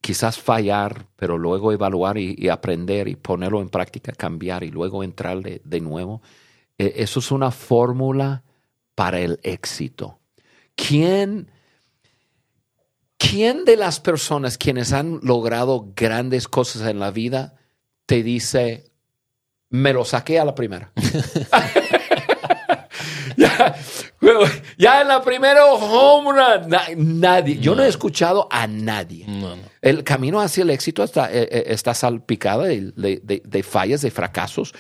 quizás 0.02 0.38
fallar, 0.38 1.08
pero 1.16 1.38
luego 1.38 1.72
evaluar 1.72 2.18
y, 2.18 2.50
aprender 2.50 3.08
y 3.08 3.16
ponerlo 3.16 3.62
en 3.62 3.70
práctica, 3.70 4.12
cambiar 4.12 4.66
y 4.66 4.70
luego 4.70 5.02
entrar 5.02 5.42
de, 5.42 5.62
de 5.64 5.80
nuevo, 5.80 6.22
eh, 6.78 6.96
eso 6.98 7.22
es 7.22 7.32
una 7.32 7.52
fórmula 7.52 8.44
para 8.94 9.22
el 9.22 9.40
éxito. 9.44 10.20
¿Quién, 10.76 11.50
¿Quién 13.18 13.64
de 13.64 13.78
las 13.78 14.02
personas 14.02 14.58
quienes 14.58 14.92
han 14.92 15.22
logrado 15.24 15.94
grandes 15.96 16.50
cosas 16.50 16.86
en 16.90 17.00
la 17.00 17.12
vida 17.12 17.56
te 18.06 18.24
dice, 18.24 18.92
me 19.70 19.94
lo 19.94 20.04
saqué 20.04 20.38
a 20.38 20.44
la 20.44 20.54
primera? 20.54 20.92
ya, 24.78 25.02
en 25.02 25.08
la 25.08 25.22
primera 25.22 25.66
home 25.66 26.32
run, 26.32 27.20
nadie. 27.20 27.58
Yo 27.60 27.76
no. 27.76 27.84
he 27.84 27.88
escuchado 27.88 28.48
a 28.52 28.68
nadie. 28.68 29.26
No, 29.28 29.56
no. 29.56 29.64
El 29.82 30.04
camino 30.04 30.40
hacia 30.40 30.64
el 30.64 30.70
éxito 30.70 31.04
está, 31.04 31.32
eh, 31.32 31.48
eh, 31.52 31.64
está 31.68 31.94
salpicado 31.94 32.64
de, 32.64 32.92
de, 32.96 33.42
de, 33.44 33.64
fallas, 33.64 34.02
de 34.02 34.12
fracasos. 34.12 34.74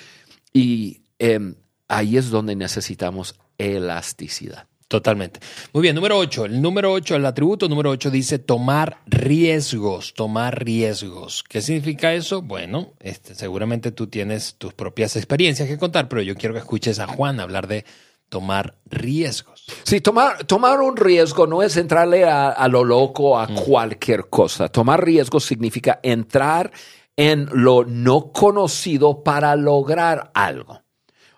Y 0.54 1.02
eh, 1.18 1.56
ahí 1.88 2.18
es 2.18 2.30
donde 2.30 2.56
necesitamos 2.56 3.36
elasticidad. 3.58 4.68
Totalmente. 4.92 5.40
Muy 5.72 5.84
bien, 5.84 5.96
número 5.96 6.18
8. 6.18 6.46
El 6.46 6.62
número 6.62 6.92
8, 6.92 7.16
el 7.16 7.26
atributo 7.26 7.70
número 7.70 7.92
8 7.92 8.12
dice 8.12 8.40
tomar 8.40 8.98
riesgos, 9.06 10.14
tomar 10.14 10.66
riesgos. 10.66 11.44
¿Qué 11.48 11.62
significa 11.62 12.14
eso? 12.14 12.42
Bueno, 12.42 12.92
este, 13.00 13.34
seguramente 13.34 13.94
tú 13.94 14.08
tienes 14.08 14.56
tus 14.56 14.74
propias 14.74 15.16
experiencias 15.16 15.70
que 15.70 15.78
contar, 15.78 16.10
pero 16.10 16.22
yo 16.22 16.36
quiero 16.36 16.54
que 16.54 16.60
escuches 16.60 17.00
a 17.00 17.08
Juan 17.08 17.40
hablar 17.40 17.68
de 17.68 17.86
tomar 18.32 18.76
riesgos. 18.86 19.66
Sí, 19.84 20.00
tomar, 20.00 20.46
tomar 20.46 20.80
un 20.80 20.96
riesgo 20.96 21.48
no 21.48 21.62
es 21.62 21.76
entrarle 21.76 22.24
a, 22.24 22.48
a 22.48 22.70
lo 22.70 22.86
loco 22.86 23.38
a 23.38 23.46
mm. 23.46 23.56
cualquier 23.56 24.30
cosa. 24.30 24.70
Tomar 24.70 25.04
riesgos 25.04 25.44
significa 25.44 26.00
entrar 26.02 26.72
en 27.18 27.50
lo 27.52 27.84
no 27.84 28.32
conocido 28.32 29.22
para 29.22 29.54
lograr 29.58 30.32
algo. 30.34 30.82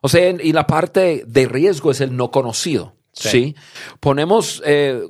O 0.01 0.07
sea, 0.07 0.29
y 0.29 0.53
la 0.53 0.67
parte 0.67 1.23
de 1.25 1.47
riesgo 1.47 1.89
es 1.89 1.99
el 1.99 2.15
no 2.15 2.29
conocido. 2.29 2.93
Sí. 3.11 3.29
¿sí? 3.29 3.55
Ponemos 3.99 4.61
eh, 4.63 5.01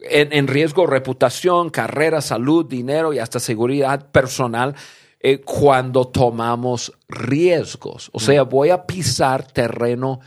en, 0.00 0.34
en, 0.34 0.46
riesgo 0.46 0.86
reputación, 0.86 1.70
carrera, 1.70 2.20
salud, 2.20 2.66
dinero 2.66 3.14
y 3.14 3.18
hasta 3.20 3.40
seguridad 3.40 4.10
personal 4.10 4.74
eh, 5.18 5.40
cuando 5.40 6.08
tomamos 6.08 6.92
riesgos. 7.08 8.10
O 8.12 8.20
sea, 8.20 8.42
voy 8.42 8.68
a 8.68 8.84
pisar 8.84 9.50
terreno 9.50 10.20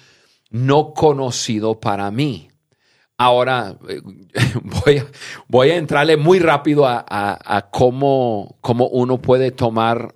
no 0.56 0.94
conocido 0.94 1.82
para 1.82 2.10
mí. 2.12 2.50
Ahora 3.18 3.78
eh, 3.90 4.02
voy, 4.86 4.98
a, 5.00 5.06
voy 5.50 5.72
a 5.72 5.76
entrarle 5.76 6.16
muy 6.16 6.40
rápido 6.40 6.86
a, 6.86 7.04
a, 7.08 7.70
cómo, 7.72 8.58
cómo 8.62 8.88
uno 8.88 9.22
puede 9.22 9.52
tomar 9.52 10.16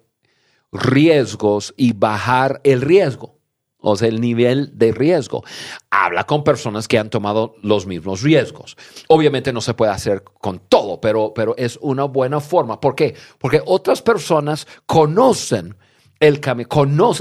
riesgos 0.72 1.74
y 1.76 1.92
bajar 1.92 2.62
el 2.64 2.82
riesgo 2.82 3.38
o 3.82 3.96
sea, 3.96 4.10
el 4.10 4.20
nivel 4.20 4.78
de 4.78 4.92
riesgo. 4.92 5.44
Habla 5.90 6.26
con 6.26 6.44
personas 6.44 6.88
que 6.88 7.00
han 7.00 7.10
tomado 7.10 7.56
los 7.62 7.86
mismos 7.86 8.22
riesgos. 8.22 8.76
Obviamente 9.08 9.54
no 9.54 9.62
se 9.62 9.74
puede 9.74 9.94
hacer 9.94 10.24
con 10.24 10.60
todo, 10.68 11.00
pero, 11.00 11.34
pero 11.34 11.56
es 11.58 11.80
una 11.82 12.04
buena 12.04 12.42
forma. 12.42 12.82
¿Por 12.82 12.94
qué? 12.94 13.16
Porque 13.38 13.62
otras 13.66 14.02
personas 14.02 14.68
conocen 14.86 15.78
el 16.20 16.42
camino, 16.42 16.68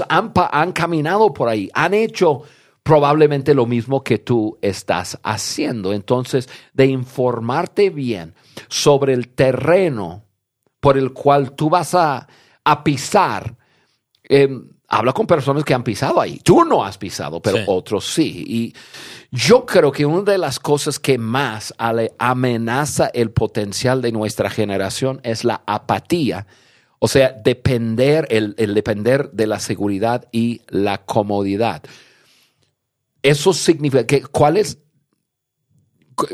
han 0.09 0.71
caminado 0.73 1.33
por 1.33 1.47
ahí, 1.47 1.69
han 1.73 1.93
hecho 1.93 2.43
probablemente 2.89 3.53
lo 3.53 3.67
mismo 3.67 4.03
que 4.03 4.17
tú 4.17 4.57
estás 4.63 5.19
haciendo. 5.21 5.93
Entonces, 5.93 6.49
de 6.73 6.87
informarte 6.87 7.91
bien 7.91 8.33
sobre 8.67 9.13
el 9.13 9.27
terreno 9.27 10.23
por 10.79 10.97
el 10.97 11.13
cual 11.13 11.51
tú 11.51 11.69
vas 11.69 11.93
a, 11.93 12.27
a 12.63 12.83
pisar, 12.83 13.55
eh, 14.27 14.49
habla 14.87 15.13
con 15.13 15.27
personas 15.27 15.63
que 15.63 15.75
han 15.75 15.83
pisado 15.83 16.19
ahí. 16.19 16.39
Tú 16.43 16.65
no 16.65 16.83
has 16.83 16.97
pisado, 16.97 17.39
pero 17.43 17.57
sí. 17.57 17.63
otros 17.67 18.07
sí. 18.07 18.43
Y 18.47 18.73
yo 19.29 19.67
creo 19.67 19.91
que 19.91 20.07
una 20.07 20.31
de 20.31 20.39
las 20.39 20.59
cosas 20.59 20.97
que 20.97 21.19
más 21.19 21.75
amenaza 22.17 23.11
el 23.13 23.29
potencial 23.29 24.01
de 24.01 24.11
nuestra 24.11 24.49
generación 24.49 25.21
es 25.21 25.43
la 25.43 25.61
apatía. 25.67 26.47
O 26.97 27.07
sea, 27.07 27.33
depender, 27.33 28.25
el, 28.31 28.55
el 28.57 28.73
depender 28.73 29.29
de 29.29 29.45
la 29.45 29.59
seguridad 29.59 30.27
y 30.31 30.61
la 30.69 31.05
comodidad. 31.05 31.83
Eso 33.21 33.53
significa 33.53 34.05
que, 34.05 34.21
¿cuál 34.21 34.57
es 34.57 34.79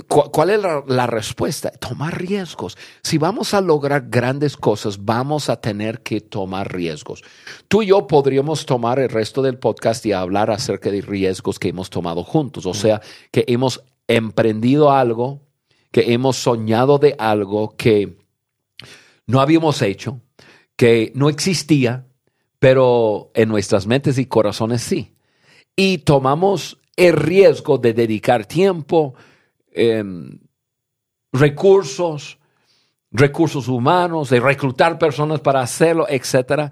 ¿Cuál 0.08 0.50
es 0.50 0.62
la, 0.62 0.84
la, 0.88 1.08
respuesta? 1.08 1.70
Tomar 1.70 2.20
riesgos. 2.20 2.77
Si 3.04 3.18
vamos 3.18 3.54
a 3.54 3.62
lograr 3.62 4.06
grandes 4.10 4.58
cosas, 4.58 5.06
vamos 5.06 5.50
a 5.50 5.62
tener 5.62 6.01
que 6.01 6.22
tomar 6.22 6.74
riesgos. 6.74 7.24
Tú 7.68 7.84
y 7.84 7.88
yo 7.88 8.08
podríamos 8.08 8.65
tomar 8.65 8.98
el 9.00 9.10
resto 9.10 9.42
del 9.44 9.60
podcast 9.60 10.06
y 10.06 10.12
hablar 10.12 10.50
acerca 10.50 10.89
de 10.89 11.01
riesgos 11.01 11.60
que 11.60 11.70
hemos 11.70 11.89
tomado 11.89 12.24
juntos. 12.24 12.65
O 12.65 12.74
sea, 12.74 13.01
que 13.32 13.46
hemos 13.48 13.84
emprendido 14.08 14.92
algo, 14.92 15.42
que 15.92 16.13
hemos 16.13 16.38
soñado 16.38 16.98
de 16.98 17.15
algo 17.20 17.75
que 17.77 18.18
no 19.27 19.39
habíamos 19.39 19.82
hecho, 19.82 20.22
que 20.75 21.12
no 21.15 21.30
existía, 21.30 22.08
pero 22.60 23.32
en 23.36 23.50
nuestras 23.50 23.88
mentes 23.88 24.18
y 24.18 24.25
corazones 24.25 24.82
sí. 24.82 25.14
Y 25.75 26.00
tomamos 26.00 26.79
el 26.96 27.13
riesgo 27.13 27.77
de 27.77 27.94
dedicar 27.94 28.46
tiempo, 28.46 29.15
eh, 29.72 30.03
recursos, 31.34 32.38
recursos 33.12 33.67
humanos, 33.67 34.29
de 34.29 34.39
reclutar 34.39 34.98
personas 34.98 35.41
para 35.41 35.62
hacerlo, 35.62 36.05
etcétera, 36.10 36.72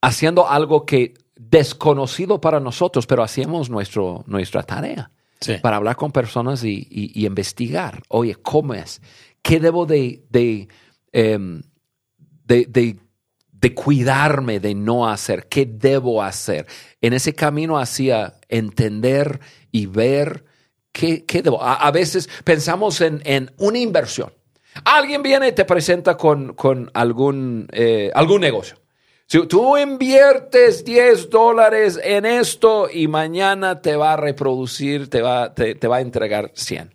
haciendo 0.00 0.48
algo 0.48 0.84
que 0.84 1.14
desconocido 1.36 2.40
para 2.40 2.60
nosotros, 2.60 3.06
pero 3.06 3.22
hacíamos 3.22 3.70
nuestro, 3.70 4.24
nuestra 4.26 4.62
tarea 4.64 5.10
sí. 5.40 5.54
para 5.62 5.76
hablar 5.76 5.96
con 5.96 6.10
personas 6.10 6.64
y, 6.64 6.86
y, 6.90 7.20
y, 7.22 7.26
investigar. 7.26 8.02
Oye, 8.08 8.34
¿cómo 8.34 8.74
es? 8.74 9.00
¿Qué 9.42 9.60
debo 9.60 9.86
de, 9.86 10.24
de, 10.30 10.68
eh, 11.12 11.38
de, 12.44 12.66
de 12.66 12.96
de 13.60 13.74
cuidarme 13.74 14.60
de 14.60 14.74
no 14.74 15.08
hacer, 15.08 15.48
qué 15.48 15.66
debo 15.66 16.22
hacer. 16.22 16.66
En 17.00 17.12
ese 17.12 17.34
camino 17.34 17.78
hacia 17.78 18.34
entender 18.48 19.40
y 19.72 19.86
ver 19.86 20.44
¿Qué, 20.92 21.24
qué 21.24 21.42
debo? 21.42 21.62
A, 21.62 21.74
a, 21.74 21.90
veces 21.92 22.28
pensamos 22.42 23.00
en, 23.00 23.22
en, 23.24 23.52
una 23.58 23.78
inversión. 23.78 24.32
Alguien 24.84 25.22
viene 25.22 25.48
y 25.48 25.52
te 25.52 25.64
presenta 25.64 26.16
con, 26.16 26.54
con 26.54 26.90
algún, 26.94 27.68
eh, 27.72 28.10
algún 28.14 28.40
negocio. 28.40 28.76
Tú 29.28 29.76
inviertes 29.76 30.84
10 30.84 31.28
dólares 31.28 32.00
en 32.02 32.24
esto 32.24 32.88
y 32.90 33.08
mañana 33.08 33.82
te 33.82 33.94
va 33.94 34.14
a 34.14 34.16
reproducir, 34.16 35.10
te 35.10 35.20
va, 35.20 35.54
te, 35.54 35.74
te 35.74 35.86
va 35.86 35.98
a 35.98 36.00
entregar 36.00 36.50
100. 36.54 36.94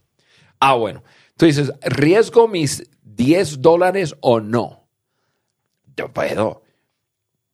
Ah, 0.60 0.74
bueno. 0.74 1.03
Tú 1.38 1.46
dices, 1.46 1.72
¿riesgo 1.82 2.48
mis 2.48 2.89
10 3.03 3.62
dólares 3.62 4.15
o 4.20 4.39
no? 4.39 4.83
Yo 5.96 6.12
puedo. 6.12 6.64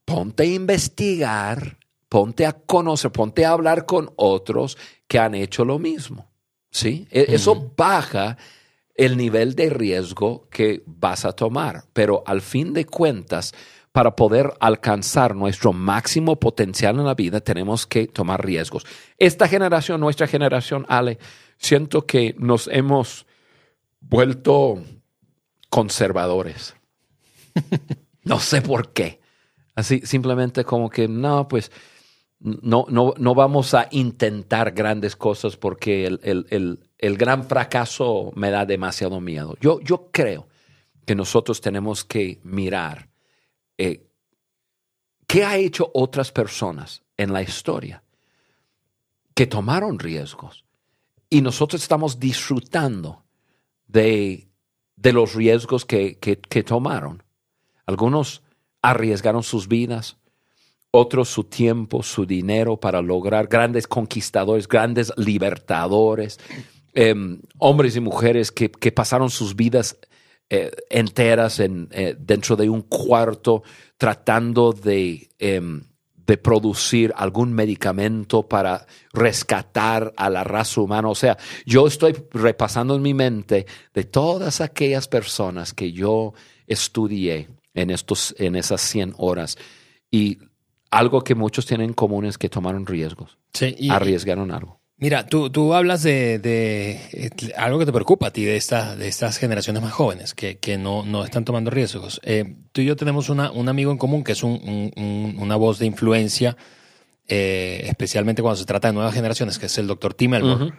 Ponte 0.04 0.42
a 0.42 0.46
investigar, 0.46 1.78
ponte 2.08 2.46
a 2.46 2.52
conocer, 2.52 3.12
ponte 3.12 3.44
a 3.44 3.52
hablar 3.52 3.86
con 3.86 4.10
otros 4.16 4.76
que 5.06 5.18
han 5.18 5.34
hecho 5.34 5.64
lo 5.64 5.78
mismo. 5.78 6.30
¿sí? 6.70 7.06
Uh 7.10 7.14
-huh. 7.14 7.24
Eso 7.28 7.72
baja 7.76 8.36
el 8.94 9.16
nivel 9.16 9.54
de 9.54 9.70
riesgo 9.70 10.48
que 10.50 10.82
vas 10.86 11.24
a 11.24 11.32
tomar, 11.32 11.84
pero 11.92 12.22
al 12.26 12.40
fin 12.40 12.72
de 12.72 12.84
cuentas, 12.84 13.54
para 13.92 14.14
poder 14.14 14.52
alcanzar 14.60 15.34
nuestro 15.34 15.72
máximo 15.72 16.38
potencial 16.38 16.96
en 16.98 17.06
la 17.06 17.14
vida, 17.14 17.40
tenemos 17.40 17.86
que 17.86 18.06
tomar 18.06 18.44
riesgos. 18.44 18.86
Esta 19.18 19.48
generación, 19.48 20.00
nuestra 20.00 20.26
generación, 20.26 20.86
Ale, 20.88 21.18
siento 21.58 22.06
que 22.06 22.36
nos 22.38 22.68
hemos 22.68 23.26
vuelto 24.00 24.82
conservadores. 25.70 26.76
no 28.24 28.38
sé 28.38 28.62
por 28.62 28.92
qué. 28.92 29.20
Así, 29.74 30.00
simplemente 30.04 30.64
como 30.64 30.90
que, 30.90 31.08
no, 31.08 31.48
pues 31.48 31.70
no, 32.40 32.86
no, 32.88 33.14
no 33.16 33.34
vamos 33.34 33.74
a 33.74 33.88
intentar 33.90 34.72
grandes 34.72 35.14
cosas 35.14 35.56
porque 35.56 36.06
el, 36.06 36.20
el, 36.22 36.80
el, 36.98 37.16
gran 37.18 37.44
fracaso 37.44 38.32
me 38.34 38.50
da 38.50 38.64
demasiado 38.64 39.20
miedo. 39.20 39.56
Yo, 39.60 39.80
yo 39.80 40.08
creo 40.10 40.48
que 41.04 41.14
nosotros 41.14 41.60
tenemos 41.60 42.04
que 42.04 42.40
mirar 42.42 43.08
eh, 43.76 44.06
qué 45.26 45.44
ha 45.44 45.58
hecho 45.58 45.90
otras 45.92 46.32
personas 46.32 47.02
en 47.16 47.32
la 47.32 47.42
historia 47.42 48.02
que 49.34 49.46
tomaron 49.46 49.98
riesgos 49.98 50.64
y 51.28 51.42
nosotros 51.42 51.82
estamos 51.82 52.18
disfrutando 52.18 53.22
de, 53.86 54.48
de 54.96 55.12
los 55.12 55.34
riesgos 55.34 55.84
que, 55.84 56.18
que 56.18 56.62
tomaron. 56.62 57.22
Algunos 57.90 58.42
arriesgaron 58.82 59.42
sus 59.42 59.66
vidas, 59.66 60.16
otros 60.92 61.28
su 61.28 61.42
tiempo, 61.42 62.04
su 62.04 62.24
dinero 62.24 62.76
para 62.78 63.02
lograr 63.02 63.48
grandes 63.48 63.88
conquistadores, 63.88 64.68
grandes 64.68 65.12
libertadores, 65.16 66.38
em, 66.94 67.40
hombres 67.58 67.96
y 67.96 68.00
mujeres 68.00 68.52
que, 68.52 68.92
pasaron 68.92 69.28
sus 69.28 69.56
vidas 69.56 69.98
eh, 70.48 70.70
enteras 70.88 71.58
en, 71.58 71.88
eh, 71.90 72.14
dentro 72.16 72.54
de 72.54 72.70
un 72.70 72.82
cuarto 72.82 73.64
tratando 73.98 74.72
em, 74.84 75.82
de 76.14 76.36
producir 76.36 77.12
algún 77.16 77.52
medicamento 77.52 78.48
para 78.48 78.86
rescatar 79.12 80.14
a 80.16 80.30
la 80.30 80.44
raza 80.44 80.80
humana. 80.80 81.08
O 81.08 81.16
sea, 81.16 81.36
yo 81.66 81.88
estoy 81.88 82.14
repasando 82.30 82.94
en 82.94 83.02
mi 83.02 83.14
mente 83.14 83.66
de 83.92 84.04
todas 84.04 84.60
aquellas 84.60 85.08
personas 85.08 85.74
que 85.74 85.90
yo 85.90 86.34
estudié 86.68 87.48
en, 87.80 87.90
estos, 87.90 88.34
en 88.38 88.56
esas 88.56 88.80
100 88.80 89.14
horas 89.18 89.56
y 90.10 90.38
algo 90.90 91.22
que 91.22 91.34
muchos 91.34 91.66
tienen 91.66 91.88
en 91.90 91.94
común 91.94 92.24
es 92.24 92.36
que 92.38 92.48
tomaron 92.48 92.86
riesgos, 92.86 93.38
Sí, 93.52 93.74
y- 93.78 93.90
arriesgaron 93.90 94.50
algo. 94.50 94.80
Mira, 95.02 95.24
tú, 95.24 95.48
tú 95.48 95.72
hablas 95.72 96.02
de, 96.02 96.38
de, 96.38 96.90
eh, 97.12 97.30
algo 97.56 97.78
que 97.78 97.86
te 97.86 97.92
preocupa 97.92 98.26
a 98.26 98.32
ti 98.32 98.44
de, 98.44 98.56
esta, 98.56 98.96
de 98.96 99.08
estas 99.08 99.38
generaciones 99.38 99.82
más 99.82 99.92
jóvenes 99.92 100.34
que, 100.34 100.58
que 100.58 100.76
no, 100.76 101.06
no 101.06 101.24
están 101.24 101.46
tomando 101.46 101.70
riesgos. 101.70 102.20
Eh, 102.22 102.56
tú 102.72 102.82
y 102.82 102.84
yo 102.84 102.96
tenemos 102.96 103.30
una, 103.30 103.50
un 103.50 103.70
amigo 103.70 103.92
en 103.92 103.96
común 103.98 104.22
que 104.22 104.32
es 104.32 104.42
un- 104.42 104.60
un- 104.62 104.92
un- 105.02 105.36
una 105.38 105.56
voz 105.56 105.78
de 105.78 105.86
influencia, 105.86 106.54
eh, 107.28 107.82
especialmente 107.86 108.42
cuando 108.42 108.56
se 108.58 108.66
trata 108.66 108.88
de 108.88 108.94
nuevas 108.94 109.14
generaciones, 109.14 109.58
que 109.58 109.66
es 109.66 109.78
el 109.78 109.86
doctor 109.86 110.12
Tim 110.14 110.34
Elmore. 110.34 110.64
Ujú. 110.66 110.74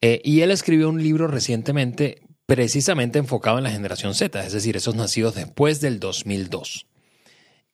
Eh, 0.00 0.20
y 0.24 0.40
él 0.40 0.50
escribió 0.50 0.88
un 0.90 1.00
libro 1.02 1.28
recientemente 1.28 2.21
precisamente 2.46 3.18
enfocado 3.18 3.58
en 3.58 3.64
la 3.64 3.70
generación 3.70 4.14
Z, 4.14 4.44
es 4.44 4.52
decir, 4.52 4.76
esos 4.76 4.94
nacidos 4.94 5.34
después 5.34 5.80
del 5.80 6.00
2002. 6.00 6.86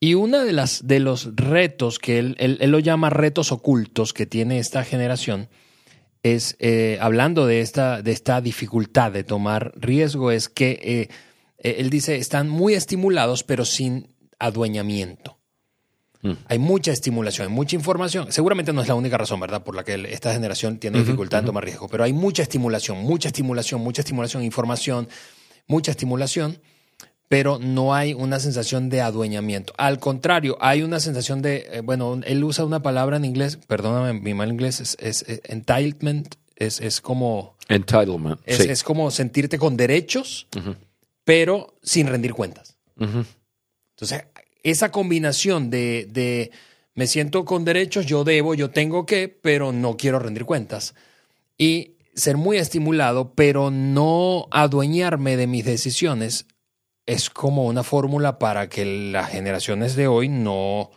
Y 0.00 0.14
uno 0.14 0.44
de, 0.44 0.68
de 0.84 1.00
los 1.00 1.34
retos 1.34 1.98
que 1.98 2.18
él 2.18 2.58
lo 2.60 2.78
llama 2.78 3.10
retos 3.10 3.50
ocultos 3.50 4.12
que 4.12 4.26
tiene 4.26 4.58
esta 4.58 4.84
generación 4.84 5.48
es, 6.22 6.56
eh, 6.60 6.98
hablando 7.00 7.46
de 7.46 7.60
esta, 7.60 8.02
de 8.02 8.12
esta 8.12 8.40
dificultad 8.40 9.12
de 9.12 9.24
tomar 9.24 9.72
riesgo, 9.76 10.30
es 10.30 10.48
que 10.48 10.78
eh, 10.82 11.08
eh, 11.58 11.76
él 11.78 11.90
dice, 11.90 12.16
están 12.16 12.48
muy 12.48 12.74
estimulados 12.74 13.42
pero 13.44 13.64
sin 13.64 14.14
adueñamiento. 14.38 15.37
Mm. 16.22 16.32
Hay 16.48 16.58
mucha 16.58 16.90
estimulación, 16.92 17.48
hay 17.48 17.52
mucha 17.54 17.76
información. 17.76 18.32
Seguramente 18.32 18.72
no 18.72 18.82
es 18.82 18.88
la 18.88 18.94
única 18.94 19.16
razón, 19.18 19.38
¿verdad?, 19.40 19.62
por 19.62 19.74
la 19.76 19.84
que 19.84 19.94
esta 20.10 20.32
generación 20.32 20.78
tiene 20.78 20.98
dificultad 20.98 21.40
en 21.40 21.46
tomar 21.46 21.64
riesgo, 21.64 21.88
pero 21.88 22.02
hay 22.04 22.12
mucha 22.12 22.42
estimulación, 22.42 22.98
mucha 22.98 23.28
estimulación, 23.28 23.80
mucha 23.80 24.00
estimulación, 24.02 24.42
información, 24.42 25.08
mucha 25.68 25.92
estimulación, 25.92 26.58
pero 27.28 27.58
no 27.58 27.94
hay 27.94 28.14
una 28.14 28.40
sensación 28.40 28.88
de 28.88 29.00
adueñamiento. 29.02 29.74
Al 29.76 30.00
contrario, 30.00 30.56
hay 30.60 30.82
una 30.82 30.98
sensación 30.98 31.42
de, 31.42 31.66
eh, 31.70 31.80
bueno, 31.82 32.18
él 32.24 32.42
usa 32.42 32.64
una 32.64 32.80
palabra 32.82 33.16
en 33.18 33.24
inglés, 33.24 33.58
perdóname 33.66 34.18
mi 34.18 34.34
mal 34.34 34.50
inglés, 34.50 34.80
es, 34.80 34.96
es- 34.98 35.22
es 35.28 35.40
entitlement, 35.44 36.34
es, 36.56 36.80
es 36.80 37.00
como 37.00 37.54
Entitlement. 37.68 38.40
es, 38.46 38.56
sí. 38.56 38.68
es 38.70 38.82
como 38.82 39.10
sentirte 39.12 39.58
con 39.58 39.76
derechos, 39.76 40.48
pero 41.24 41.76
sin 41.82 42.06
rendir 42.08 42.32
cuentas. 42.32 42.76
Entonces, 42.98 44.24
esa 44.70 44.90
combinación 44.90 45.70
de, 45.70 46.06
de 46.10 46.50
me 46.94 47.06
siento 47.06 47.44
con 47.44 47.64
derechos, 47.64 48.06
yo 48.06 48.24
debo, 48.24 48.54
yo 48.54 48.70
tengo 48.70 49.06
que, 49.06 49.28
pero 49.28 49.72
no 49.72 49.96
quiero 49.96 50.18
rendir 50.18 50.44
cuentas. 50.44 50.94
Y 51.56 51.92
ser 52.14 52.36
muy 52.36 52.56
estimulado, 52.56 53.32
pero 53.34 53.70
no 53.70 54.48
adueñarme 54.50 55.36
de 55.36 55.46
mis 55.46 55.64
decisiones, 55.64 56.46
es 57.06 57.30
como 57.30 57.66
una 57.66 57.84
fórmula 57.84 58.38
para 58.38 58.68
que 58.68 58.84
las 58.84 59.30
generaciones 59.30 59.96
de 59.96 60.08
hoy 60.08 60.28
no, 60.28 60.90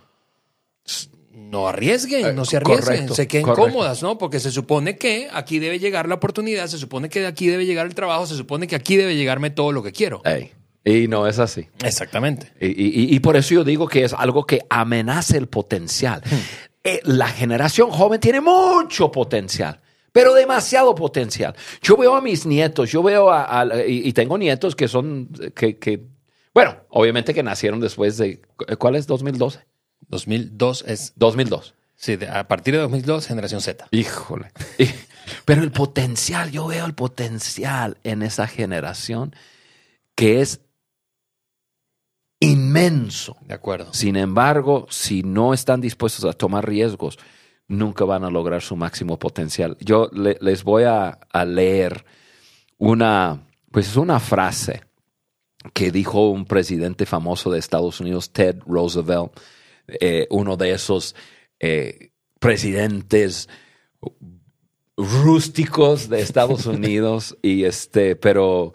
no 1.32 1.68
arriesguen, 1.68 2.36
no 2.36 2.46
se 2.46 2.58
arriesguen, 2.58 2.84
correcto, 2.84 3.16
se 3.16 3.28
queden 3.28 3.46
correcto. 3.46 3.72
cómodas, 3.72 4.02
¿no? 4.02 4.18
Porque 4.18 4.40
se 4.40 4.52
supone 4.52 4.98
que 4.98 5.30
aquí 5.32 5.60
debe 5.60 5.80
llegar 5.80 6.10
la 6.10 6.16
oportunidad, 6.16 6.68
se 6.68 6.78
supone 6.78 7.10
que 7.10 7.22
de 7.22 7.28
aquí 7.28 7.48
debe 7.48 7.66
llegar 7.66 7.86
el 7.86 7.96
trabajo, 7.96 8.26
se 8.26 8.36
supone 8.36 8.68
que 8.68 8.76
aquí 8.76 8.98
debe 8.98 9.16
llegarme 9.16 9.52
todo 9.52 9.72
lo 9.72 9.84
que 9.84 9.92
quiero. 9.92 10.22
Ey. 10.26 10.52
Y 10.84 11.08
no 11.08 11.28
es 11.28 11.38
así. 11.40 11.68
Exactamente. 11.84 12.52
Y, 12.60 12.68
y- 12.68 13.16
y 13.16 13.20
por 13.20 13.36
eso 13.38 13.54
yo 13.54 13.64
digo 13.64 13.88
que 13.88 14.04
es 14.04 14.14
algo 14.14 14.46
que 14.46 14.62
amenaza 14.70 15.38
el 15.38 15.48
potencial. 15.48 16.22
Eh, 16.84 17.00
la 17.04 17.28
generación 17.28 17.92
joven 17.92 18.20
tiene 18.20 18.42
mucho 18.42 19.12
potencial, 19.12 19.80
pero 20.12 20.34
demasiado 20.34 20.96
potencial. 20.96 21.56
Yo 21.84 21.96
veo 21.98 22.16
a 22.16 22.22
mis 22.22 22.48
nietos, 22.48 22.90
yo 22.92 23.04
veo 23.04 23.30
a, 23.30 23.62
a- 23.62 23.86
y, 23.86 24.08
y 24.08 24.14
tengo 24.14 24.38
nietos 24.40 24.76
que 24.76 24.88
son, 24.88 25.30
que, 25.56 25.78
que, 25.78 26.08
bueno, 26.54 26.76
obviamente 26.90 27.34
que 27.36 27.44
nacieron 27.44 27.80
después 27.80 28.18
de, 28.18 28.42
¿cuál 28.80 28.96
es 28.96 29.06
2012? 29.06 29.60
2002 30.08 30.84
es 30.88 31.14
2002. 31.16 31.76
Sí, 31.96 32.18
a 32.28 32.48
partir 32.48 32.74
de 32.74 32.80
2002, 32.80 33.28
generación 33.28 33.62
Z. 33.62 33.88
Híjole. 33.92 34.52
Pero 35.46 35.62
el 35.62 35.72
potencial, 35.72 36.50
yo 36.50 36.66
veo 36.66 36.88
el 36.88 36.96
potencial 36.96 37.98
en 38.04 38.24
esa 38.24 38.48
generación 38.48 39.36
que 40.16 40.42
es 40.42 40.62
inmenso. 42.42 43.38
De 43.48 43.54
acuerdo. 43.54 43.94
Sin 43.94 44.18
embargo, 44.18 44.86
si 44.90 45.24
no 45.24 45.54
están 45.54 45.80
dispuestos 45.80 46.26
a 46.26 46.34
tomar 46.34 46.68
riesgos, 46.68 47.18
nunca 47.70 48.04
van 48.04 48.26
a 48.26 48.30
lograr 48.30 48.62
su 48.62 48.76
máximo 48.76 49.18
potencial. 49.18 49.78
Yo 49.80 50.10
le- 50.12 50.38
les 50.42 50.64
voy 50.66 50.84
a, 50.84 51.20
a 51.32 51.46
leer 51.46 52.04
una, 52.78 53.48
pues 53.72 53.88
es 53.88 53.96
una 53.96 54.20
frase 54.20 54.82
que 55.74 55.92
dijo 55.92 56.30
un 56.32 56.46
presidente 56.46 57.06
famoso 57.06 57.50
de 57.52 57.60
Estados 57.60 58.00
Unidos, 58.02 58.32
Ted 58.34 58.58
Roosevelt, 58.66 59.32
eh, 59.88 60.28
uno 60.32 60.58
de 60.58 60.72
esos 60.72 61.16
eh, 61.60 62.10
presidentes 62.40 63.48
rústicos 64.98 66.10
de 66.10 66.22
Estados 66.22 66.66
Unidos 66.66 67.38
y 67.42 67.64
este, 67.64 68.16
pero, 68.16 68.74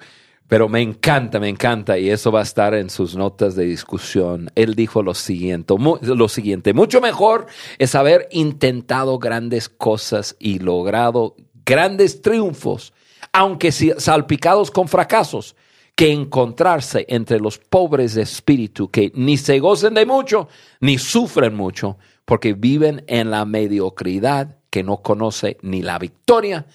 pero 0.48 0.68
me 0.68 0.80
encanta, 0.80 1.40
me 1.40 1.48
encanta 1.48 1.98
y 1.98 2.11
eso 2.11 2.30
va 2.30 2.40
a 2.40 2.44
estar 2.44 2.74
en 2.74 2.88
sus 2.90 3.16
notas 3.16 3.56
de 3.56 3.64
discusión. 3.64 4.50
Él 4.54 4.74
dijo 4.74 5.02
lo 5.02 5.14
siguiente, 5.14 5.74
lo 6.02 6.28
siguiente, 6.28 6.72
mucho 6.72 7.00
mejor 7.00 7.46
es 7.78 7.94
haber 7.94 8.28
intentado 8.30 9.18
grandes 9.18 9.68
cosas 9.68 10.37
y 10.38 10.59
logrado 10.61 11.35
grandes 11.64 12.22
triunfos, 12.22 12.92
aunque 13.32 13.72
salpicados 13.72 14.70
con 14.70 14.87
fracasos, 14.87 15.56
que 15.96 16.12
encontrarse 16.12 17.06
entre 17.09 17.40
los 17.40 17.59
pobres 17.59 18.14
de 18.14 18.22
espíritu 18.22 18.90
que 18.90 19.11
ni 19.14 19.38
se 19.38 19.59
gocen 19.59 19.94
de 19.94 20.04
mucho 20.04 20.46
ni 20.80 20.98
sufren 20.98 21.54
mucho, 21.54 21.96
porque 22.24 22.52
viven 22.52 23.02
en 23.09 23.30
la 23.30 23.46
mediocridad 23.46 24.59
que 24.68 24.82
no 24.82 24.98
conoce 24.98 25.56
ni 25.62 25.80
la 25.82 25.98
victoria 25.98 26.66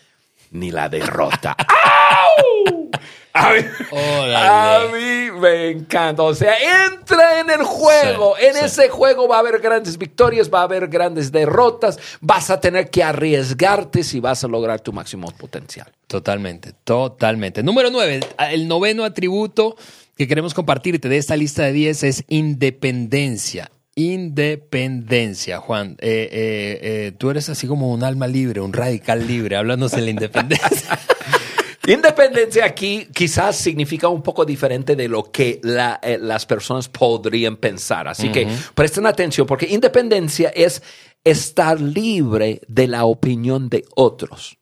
ni 0.50 0.72
la 0.72 0.90
derrota. 0.90 1.56
¡Au! 1.60 1.92
A 3.34 3.54
mí, 3.54 3.60
a 3.94 4.80
mí 4.92 5.40
me 5.40 5.70
encanta. 5.70 6.24
O 6.24 6.36
sea, 6.36 6.54
entra 6.86 7.40
en 7.40 7.50
el 7.50 7.64
juego. 7.64 8.36
Sí, 8.38 8.46
en 8.46 8.54
sí. 8.56 8.66
ese 8.66 8.90
juego 8.90 9.28
va 9.28 9.38
a 9.38 9.40
haber 9.40 9.60
grandes 9.60 9.98
victorias, 9.98 10.50
va 10.54 10.60
a 10.60 10.64
haber 10.64 10.90
grandes 10.90 11.32
derrotas. 11.32 11.98
Vas 12.20 12.50
a 12.50 12.60
tener 12.60 12.90
que 12.90 13.04
arriesgarte 13.04 14.04
si 14.04 14.20
vas 14.20 14.44
a 14.44 14.50
lograr 14.50 14.82
tu 14.82 14.92
máximo 14.92 15.32
potencial. 15.32 15.90
Totalmente, 16.08 16.74
totalmente. 16.84 17.64
Número 17.64 17.90
nueve, 17.90 18.20
el 18.52 18.68
noveno 18.68 19.06
atributo 19.06 19.78
que 20.18 20.28
queremos 20.28 20.54
compartirte 20.54 21.08
de 21.08 21.18
esta 21.18 21.38
lista 21.38 21.64
de 21.64 21.72
10 21.72 22.04
es 22.04 22.24
independencia. 22.28 23.72
Independencia, 23.96 25.60
Juan. 25.60 25.98
Eh, 26.00 26.30
eh, 26.32 26.80
eh, 26.82 27.12
tú 27.18 27.30
eres 27.30 27.50
así 27.50 27.66
como 27.66 27.92
un 27.92 28.04
alma 28.04 28.28
libre, 28.28 28.62
un 28.62 28.74
radical 28.74 29.26
libre, 29.26 29.56
háblanos 29.56 29.92
de 29.92 30.02
la 30.02 30.10
independencia. 30.10 31.00
Independencia 31.88 32.66
aquí 32.66 33.08
quizás 33.14 33.56
significa 33.58 34.08
un 34.08 34.22
poco 34.22 34.46
diferente 34.46 34.96
de 34.96 35.08
lo 35.08 35.32
que 35.32 35.60
la- 35.64 36.00
eh, 36.04 36.18
las 36.22 36.46
personas 36.46 36.88
podrían 36.90 37.58
pensar. 37.58 38.08
Así 38.08 38.32
que 38.32 38.48
presten 38.76 39.06
atención 39.08 39.48
porque 39.48 39.68
independencia 39.68 40.50
es 40.56 40.84
estar 41.24 41.80
libre 41.82 42.62
de 42.68 42.88
la 42.88 43.06
opinión 43.06 43.68
de 43.70 43.84
otros, 43.96 44.58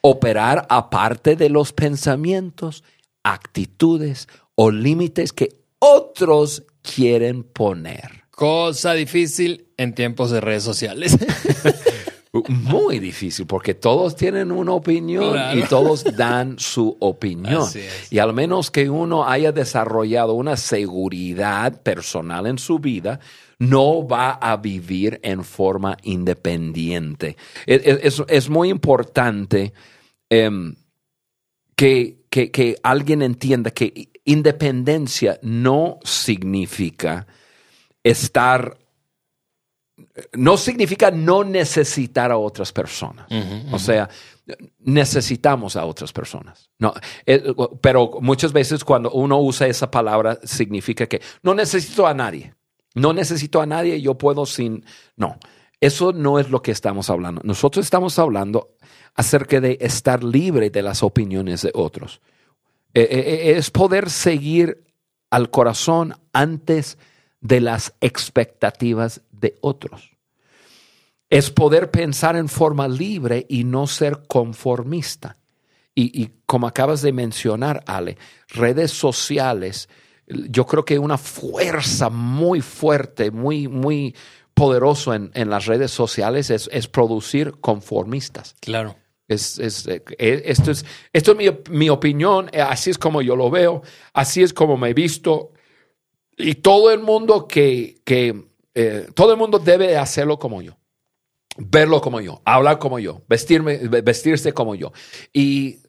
operar 0.00 0.66
aparte 0.68 1.34
de 1.36 1.48
los 1.50 1.72
pensamientos, 1.72 2.84
actitudes 3.24 4.28
o 4.54 4.70
límites 4.70 5.32
que 5.32 5.48
otros 5.80 6.62
quieren 6.82 7.42
poner. 7.42 8.24
Cosa 8.30 8.94
difícil 8.94 9.66
en 9.76 9.94
tiempos 9.94 10.30
de 10.30 10.40
redes 10.40 10.62
sociales. 10.62 11.16
Muy 12.32 13.00
difícil, 13.00 13.46
porque 13.46 13.74
todos 13.74 14.14
tienen 14.14 14.52
una 14.52 14.72
opinión 14.72 15.58
y 15.58 15.62
todos 15.62 16.04
dan 16.16 16.60
su 16.60 16.96
opinión. 17.00 17.68
Y 18.08 18.18
al 18.18 18.32
menos 18.32 18.70
que 18.70 18.88
uno 18.88 19.26
haya 19.26 19.50
desarrollado 19.50 20.34
una 20.34 20.56
seguridad 20.56 21.82
personal 21.82 22.46
en 22.46 22.58
su 22.58 22.78
vida, 22.78 23.18
no 23.58 24.06
va 24.06 24.30
a 24.30 24.56
vivir 24.58 25.18
en 25.24 25.42
forma 25.42 25.96
independiente. 26.04 27.36
Es, 27.66 28.48
muy 28.48 28.68
importante 28.68 29.72
em, 30.28 30.76
que, 31.74 32.20
que 32.30 32.76
alguien 32.84 33.22
entienda 33.22 33.72
que 33.72 34.08
independencia 34.24 35.40
no 35.42 35.98
significa 36.04 37.26
estar 38.04 38.78
no 40.32 40.56
significa 40.56 41.10
no 41.10 41.44
necesitar 41.44 42.32
a 42.32 42.38
otras 42.38 42.72
personas. 42.72 43.26
O 43.72 43.78
sea, 43.78 44.08
necesitamos 44.80 45.76
a 45.76 45.84
otras 45.84 46.12
personas. 46.12 46.70
No, 46.78 46.92
eh, 47.26 47.54
pero 47.80 48.18
muchas 48.20 48.52
veces 48.52 48.84
cuando 48.84 49.10
uno 49.12 49.40
usa 49.40 49.66
esa 49.66 49.90
palabra 49.90 50.38
significa 50.44 51.06
que 51.06 51.20
no 51.42 51.54
necesito 51.54 52.06
a 52.06 52.14
nadie. 52.14 52.54
No 52.94 53.12
necesito 53.12 53.60
a 53.60 53.66
nadie, 53.66 54.00
yo 54.00 54.18
puedo 54.18 54.46
sin... 54.46 54.84
No, 55.16 55.38
eso 55.80 56.12
no 56.12 56.38
es 56.38 56.50
lo 56.50 56.60
que 56.60 56.72
estamos 56.72 57.08
hablando. 57.08 57.40
Nosotros 57.44 57.86
estamos 57.86 58.18
hablando 58.18 58.74
acerca 59.14 59.60
de 59.60 59.78
estar 59.80 60.24
libre 60.24 60.70
de 60.70 60.82
las 60.82 61.02
opiniones 61.02 61.62
de 61.62 61.70
otros. 61.74 62.20
Eh, 62.92 63.06
eh, 63.10 63.52
es 63.56 63.70
poder 63.70 64.10
seguir 64.10 64.84
al 65.30 65.50
corazón 65.50 66.16
antes 66.32 66.98
de 67.40 67.60
las 67.60 67.94
expectativas 68.00 69.22
de 69.40 69.56
otros. 69.60 70.10
Es 71.28 71.50
poder 71.50 71.90
pensar 71.90 72.36
en 72.36 72.48
forma 72.48 72.88
libre 72.88 73.46
y 73.48 73.64
no 73.64 73.86
ser 73.86 74.22
conformista. 74.26 75.36
Y, 75.94 76.30
como 76.46 76.66
acabas 76.66 77.02
de 77.02 77.12
mencionar, 77.12 77.82
Ale, 77.86 78.16
redes 78.48 78.90
sociales, 78.90 79.88
yo 80.26 80.64
creo 80.64 80.84
que 80.84 80.98
una 80.98 81.18
fuerza 81.18 82.08
muy 82.08 82.62
fuerte, 82.62 83.30
muy, 83.30 83.68
muy 83.68 84.14
poderoso 84.54 85.12
en, 85.12 85.50
las 85.50 85.66
redes 85.66 85.90
sociales 85.90 86.50
es, 86.50 86.88
producir 86.88 87.54
conformistas. 87.60 88.56
Claro. 88.60 88.96
Es, 89.28 89.58
eh, 89.58 90.02
eh, 90.18 90.42
esto 90.46 90.70
es, 90.70 90.84
esto 91.12 91.32
es 91.32 91.38
mi, 91.38 91.46
mi, 91.70 91.88
opinión, 91.88 92.48
eh, 92.52 92.60
así 92.60 92.90
es 92.90 92.98
como 92.98 93.22
yo 93.22 93.36
lo 93.36 93.48
veo, 93.48 93.82
así 94.12 94.42
es 94.42 94.52
como 94.52 94.76
me 94.76 94.90
he 94.90 94.94
visto. 94.94 95.52
Y 96.36 96.56
todo 96.56 96.90
el 96.90 97.00
mundo 97.00 97.46
que, 97.46 98.00
que 98.04 98.49
eh, 98.74 99.08
todo 99.14 99.32
el 99.32 99.38
mundo 99.38 99.58
debe 99.58 99.96
hacerlo 99.96 100.38
como 100.38 100.62
yo, 100.62 100.76
verlo 101.56 102.00
como 102.00 102.20
yo, 102.20 102.40
hablar 102.44 102.78
como 102.78 102.98
yo, 102.98 103.22
vestirme, 103.28 103.78
vestirse 103.78 104.52
como 104.52 104.74
yo. 104.74 104.92
Y 105.32 105.80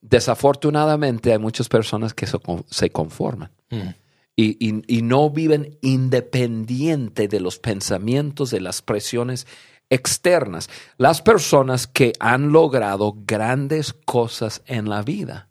desafortunadamente 0.00 1.32
hay 1.32 1.38
muchas 1.38 1.68
personas 1.68 2.14
que 2.14 2.26
se 2.26 2.90
conforman. 2.90 3.50
Mm. 3.70 3.88
Y, 4.36 5.02
no 5.02 5.28
viven 5.28 5.76
independiente 5.82 7.28
de 7.28 7.40
los 7.40 7.58
pensamientos, 7.58 8.50
de 8.50 8.62
las 8.62 8.80
presiones 8.80 9.46
externas. 9.90 10.70
Las 10.96 11.20
personas 11.20 11.86
que 11.86 12.14
han 12.20 12.50
logrado 12.50 13.16
grandes 13.26 13.92
cosas 13.92 14.62
en 14.64 14.88
la 14.88 15.02
vida 15.02 15.50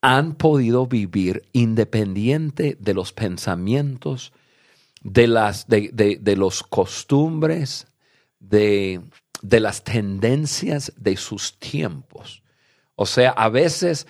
han 0.00 0.34
podido 0.34 0.86
vivir 0.88 1.44
independiente 1.52 2.76
de 2.80 2.94
los 2.94 3.12
pensamientos, 3.12 4.32
de, 5.06 5.28
las, 5.28 5.68
de, 5.68 5.90
de, 6.20 6.36
los 6.36 6.62
costumbres, 6.62 7.86
de, 8.40 9.00
de 9.40 9.60
las 9.60 9.84
tendencias 9.84 10.92
de 10.96 11.16
sus 11.16 11.58
tiempos. 11.58 12.42
O 12.96 13.06
sea, 13.06 13.30
a 13.30 13.48
veces, 13.48 14.06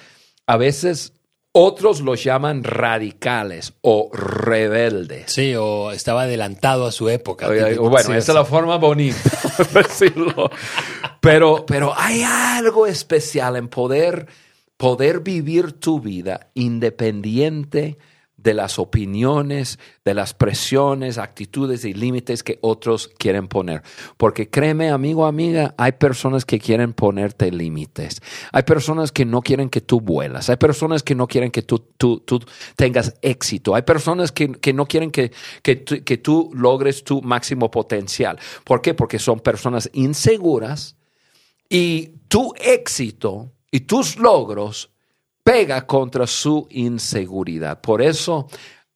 a 0.47 0.57
veces 0.57 1.13
otros 1.53 2.01
los 2.01 2.25
llaman 2.25 2.65
radicales 2.65 3.75
o 3.83 4.11
rebeldes. 4.13 5.33
Sí, 5.33 5.55
o 5.55 5.91
estaba 5.93 6.23
adelantado 6.23 6.87
a 6.87 6.93
su 6.93 7.09
época. 7.11 7.49
bueno, 7.49 7.99
esa 7.99 8.17
es 8.17 8.29
la 8.29 8.45
forma 8.45 8.77
bonita 8.77 9.31
de 9.73 9.83
decirlo. 9.83 10.51
Pero, 11.21 11.67
pero 11.67 11.93
hay 11.97 12.23
algo 12.23 12.87
especial 12.87 13.57
en 13.57 13.69
poder, 13.69 14.29
poder 14.77 15.21
vivir 15.21 15.73
tu 15.73 16.01
vida 16.01 16.51
independiente 16.55 17.99
de 18.37 18.53
las 18.55 18.79
opiniones, 18.79 19.79
de 20.05 20.15
las 20.15 20.35
presiones, 20.35 21.19
actitudes 21.19 21.85
y 21.85 21.95
límites 21.95 22.43
que 22.43 22.59
otros 22.61 23.09
quieren 23.09 23.49
poner. 23.49 23.83
Porque 24.17 24.51
créeme, 24.51 24.91
amigo, 24.91 25.27
amiga, 25.27 25.75
hay 25.79 25.93
personas 25.93 26.45
que 26.45 26.59
quieren 26.59 26.93
ponerte 26.93 27.51
límites. 27.51 28.21
Hay 28.53 28.63
personas 28.65 29.11
que 29.11 29.25
no 29.25 29.41
quieren 29.41 29.71
que 29.71 29.81
tú 29.81 30.01
vuelas. 30.01 30.51
Hay 30.51 30.57
personas 30.57 31.03
que 31.03 31.15
no 31.15 31.27
quieren 31.27 31.51
que 31.51 31.63
tú, 31.63 31.79
tú, 31.79 32.23
tengas 32.77 33.15
éxito. 33.23 33.75
Hay 33.75 33.83
personas 33.83 34.33
que, 34.33 34.73
no 34.75 34.87
quieren 34.87 35.11
que, 35.11 35.33
que, 35.63 35.83
que 35.85 36.17
tú 36.19 36.51
logres 36.55 37.05
tu 37.05 37.23
máximo 37.23 37.71
potencial. 37.71 38.39
¿Por 38.65 38.83
qué? 38.83 38.93
Porque 38.95 39.19
son 39.19 39.41
personas 39.41 39.89
inseguras 39.95 40.97
y 41.69 42.19
tu 42.29 42.53
éxito 42.61 43.53
y 43.71 43.81
tus 43.81 44.19
logros 44.19 44.91
pega 45.47 45.87
contra 45.87 46.27
su 46.27 46.67
inseguridad. 46.71 47.81
Por 47.81 48.03
eso 48.03 48.49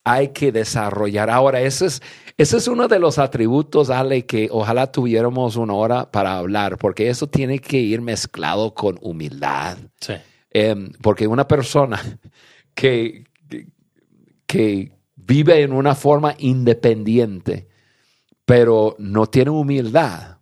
hay 0.03 0.31
que 0.31 0.51
desarrollar. 0.51 1.31
Ahora, 1.31 1.61
ese 1.61 1.87
es, 1.87 2.03
ese 2.37 2.57
es 2.57 2.67
uno 2.67 2.89
de 2.89 2.99
los 2.99 3.21
atributos, 3.21 3.89
Ale, 3.89 4.27
que 4.27 4.49
ojalá 4.51 4.91
tuviéramos 4.91 5.55
una 5.55 5.75
hora 5.75 6.11
para 6.11 6.39
hablar, 6.39 6.77
porque 6.77 7.09
eso 7.09 7.29
tiene 7.29 7.61
que 7.61 7.77
ir 7.77 8.01
mezclado 8.01 8.75
con 8.75 8.99
humildad. 9.01 9.79
Sí. 10.01 10.15
Em, 10.51 10.91
porque 11.01 11.29
una 11.29 11.47
persona 11.47 12.03
que, 12.75 13.27
que 14.45 14.91
vive 15.15 15.63
en 15.63 15.73
una 15.73 15.95
forma 15.95 16.35
independiente, 16.37 17.69
pero 18.45 18.97
no 18.99 19.27
tiene 19.27 19.53
humildad, 19.53 20.39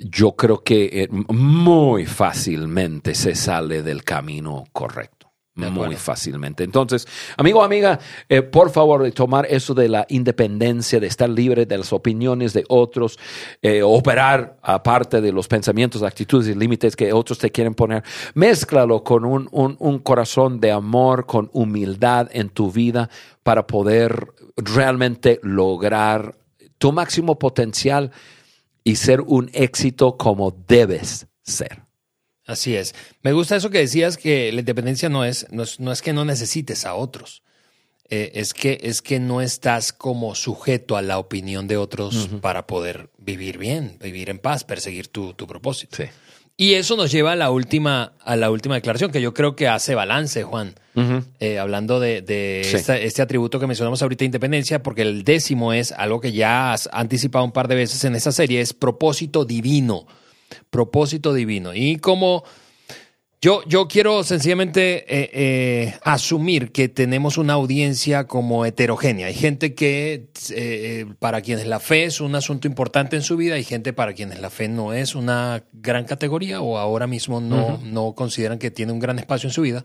yo 0.00 0.36
creo 0.36 0.62
que 0.62 1.02
eh, 1.02 1.08
muy 1.10 2.06
fácilmente 2.06 3.14
se 3.14 3.34
sale 3.34 3.82
del 3.82 4.04
camino 4.04 4.64
correcto. 4.72 5.18
Muy 5.66 5.96
fácilmente. 5.96 6.62
Entonces, 6.62 7.06
amigo, 7.36 7.64
amiga, 7.64 7.98
eh, 8.28 8.42
por 8.42 8.70
favor, 8.70 9.10
tomar 9.10 9.44
eso 9.50 9.74
de 9.74 9.88
la 9.88 10.06
independencia, 10.08 11.00
de 11.00 11.08
estar 11.08 11.28
libre 11.28 11.66
de 11.66 11.78
las 11.78 11.92
opiniones 11.92 12.52
de 12.52 12.64
otros, 12.68 13.18
eh, 13.60 13.82
operar 13.82 14.56
aparte 14.62 15.20
de 15.20 15.32
los 15.32 15.48
pensamientos, 15.48 16.04
actitudes 16.04 16.46
y 16.46 16.54
límites 16.54 16.94
que 16.94 17.12
otros 17.12 17.38
te 17.38 17.50
quieren 17.50 17.74
poner, 17.74 18.04
mézclalo 18.34 19.02
con 19.02 19.24
un, 19.24 19.48
un 19.50 19.98
corazón 19.98 20.60
de 20.60 20.70
amor, 20.70 21.26
con 21.26 21.50
humildad 21.52 22.28
en 22.30 22.50
tu 22.50 22.70
vida 22.70 23.10
para 23.42 23.66
poder 23.66 24.28
realmente 24.56 25.40
lograr 25.42 26.36
tu 26.78 26.92
máximo 26.92 27.36
potencial 27.36 28.12
y 28.88 28.96
ser 28.96 29.20
un 29.20 29.50
éxito 29.52 30.16
como 30.16 30.50
debes 30.66 31.26
ser. 31.42 31.82
Así 32.46 32.74
es. 32.74 32.94
Me 33.20 33.34
gusta 33.34 33.56
eso 33.56 33.68
que 33.68 33.80
decías 33.80 34.16
que 34.16 34.50
la 34.50 34.60
independencia 34.60 35.10
no 35.10 35.26
es, 35.26 35.46
no 35.50 35.92
es, 35.92 36.00
que 36.00 36.14
no 36.14 36.24
necesites 36.24 36.86
a 36.86 36.94
otros. 36.94 37.42
Eh, 38.08 38.32
es, 38.36 38.54
que, 38.54 38.78
es 38.80 39.02
que 39.02 39.20
no 39.20 39.42
estás 39.42 39.92
como 39.92 40.34
sujeto 40.34 40.96
a 40.96 41.02
la 41.02 41.18
opinión 41.18 41.68
de 41.68 41.76
otros 41.76 42.30
para 42.40 42.66
poder 42.66 43.10
vivir 43.18 43.58
bien, 43.58 43.98
vivir 44.00 44.30
en 44.30 44.38
paz, 44.38 44.64
perseguir 44.64 45.08
tu, 45.08 45.34
tu 45.34 45.46
propósito. 45.46 45.98
Sí. 45.98 46.04
Y 46.60 46.74
eso 46.74 46.96
nos 46.96 47.12
lleva 47.12 47.32
a 47.32 47.36
la 47.36 47.52
última, 47.52 48.14
a 48.24 48.34
la 48.34 48.50
última 48.50 48.74
declaración, 48.74 49.12
que 49.12 49.20
yo 49.20 49.32
creo 49.32 49.54
que 49.54 49.68
hace 49.68 49.94
balance, 49.94 50.42
Juan. 50.42 50.74
Eh, 51.38 51.56
hablando 51.60 52.00
de, 52.00 52.62
este 52.62 53.22
atributo 53.22 53.60
que 53.60 53.68
mencionamos 53.68 54.02
ahorita, 54.02 54.24
independencia, 54.24 54.82
porque 54.82 55.02
el 55.02 55.22
décimo 55.22 55.72
es 55.72 55.92
algo 55.92 56.20
que 56.20 56.32
ya 56.32 56.72
has 56.72 56.90
anticipado 56.92 57.44
un 57.44 57.52
par 57.52 57.68
de 57.68 57.76
veces 57.76 58.02
en 58.02 58.16
esa 58.16 58.32
serie, 58.32 58.60
es 58.60 58.72
propósito 58.72 59.44
divino. 59.44 60.08
Propósito 60.68 61.32
divino. 61.32 61.76
Y 61.76 61.98
como 61.98 62.42
yo, 63.40 63.62
yo 63.66 63.86
quiero 63.86 64.24
sencillamente 64.24 65.04
eh, 65.08 65.30
eh, 65.32 65.94
asumir 66.02 66.72
que 66.72 66.88
tenemos 66.88 67.38
una 67.38 67.52
audiencia 67.52 68.26
como 68.26 68.66
heterogénea. 68.66 69.28
Hay 69.28 69.34
gente 69.34 69.74
que 69.74 70.30
eh, 70.50 71.06
para 71.20 71.40
quienes 71.40 71.66
la 71.66 71.78
fe 71.78 72.04
es 72.04 72.20
un 72.20 72.34
asunto 72.34 72.66
importante 72.66 73.14
en 73.14 73.22
su 73.22 73.36
vida, 73.36 73.54
hay 73.54 73.62
gente 73.62 73.92
para 73.92 74.12
quienes 74.12 74.40
la 74.40 74.50
fe 74.50 74.68
no 74.68 74.92
es 74.92 75.14
una 75.14 75.62
gran 75.72 76.04
categoría 76.04 76.60
o 76.60 76.78
ahora 76.78 77.06
mismo 77.06 77.40
no, 77.40 77.78
no 77.84 78.12
consideran 78.14 78.58
que 78.58 78.72
tiene 78.72 78.92
un 78.92 78.98
gran 78.98 79.20
espacio 79.20 79.48
en 79.48 79.52
su 79.52 79.62
vida. 79.62 79.84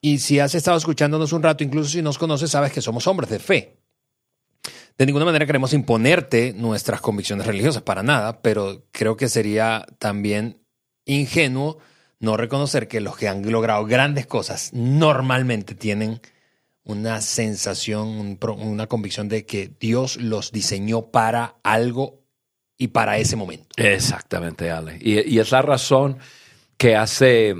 y 0.00 0.18
si 0.18 0.38
has 0.38 0.54
estado 0.54 0.78
escuchándonos 0.78 1.32
un 1.32 1.42
rato, 1.42 1.64
incluso 1.64 1.90
si 1.90 2.00
nos 2.00 2.16
conoces, 2.16 2.50
sabes 2.50 2.72
que 2.72 2.80
somos 2.80 3.08
hombres 3.08 3.28
de 3.30 3.40
fe. 3.40 3.78
De 4.96 5.06
ninguna 5.06 5.24
manera 5.24 5.46
queremos 5.46 5.72
imponerte 5.72 6.52
nuestras 6.56 7.00
convicciones 7.00 7.46
religiosas, 7.46 7.82
para 7.82 8.02
nada, 8.02 8.40
pero 8.40 8.84
creo 8.92 9.16
que 9.16 9.28
sería 9.28 9.86
también 9.98 10.57
ingenuo 11.08 11.78
no 12.20 12.36
reconocer 12.36 12.88
que 12.88 13.00
los 13.00 13.16
que 13.16 13.28
han 13.28 13.50
logrado 13.50 13.84
grandes 13.86 14.26
cosas 14.26 14.70
normalmente 14.72 15.74
tienen 15.74 16.20
una 16.84 17.20
sensación, 17.20 18.38
una 18.58 18.86
convicción 18.86 19.28
de 19.28 19.44
que 19.44 19.70
Dios 19.78 20.16
los 20.16 20.52
diseñó 20.52 21.10
para 21.10 21.56
algo 21.62 22.22
y 22.76 22.88
para 22.88 23.18
ese 23.18 23.36
momento. 23.36 23.66
Exactamente, 23.76 24.70
Ale. 24.70 24.98
Y, 25.00 25.38
es 25.38 25.50
la 25.50 25.62
razón 25.62 26.18
que 26.76 26.96
hace 26.96 27.54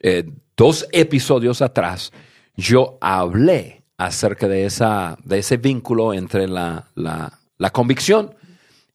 eh, 0.00 0.24
dos 0.56 0.86
episodios 0.92 1.62
atrás 1.62 2.12
yo 2.56 2.98
hablé 3.00 3.84
acerca 3.96 4.48
de, 4.48 4.66
esa, 4.66 5.16
de 5.24 5.38
ese 5.38 5.56
vínculo 5.56 6.12
entre 6.12 6.48
la, 6.48 6.88
la, 6.94 7.38
la 7.58 7.70
convicción 7.70 8.34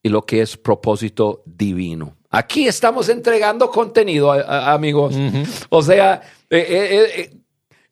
y 0.04 0.10
lo 0.10 0.24
que 0.24 0.42
es 0.42 0.58
propósito 0.58 1.44
divino. 1.46 2.18
Aquí 2.34 2.66
estamos 2.66 3.10
entregando 3.10 3.70
contenido, 3.70 4.32
amigos. 4.32 5.14
O 5.68 5.84
sea, 5.84 6.22
eh, 6.50 6.66
eh, 6.70 7.30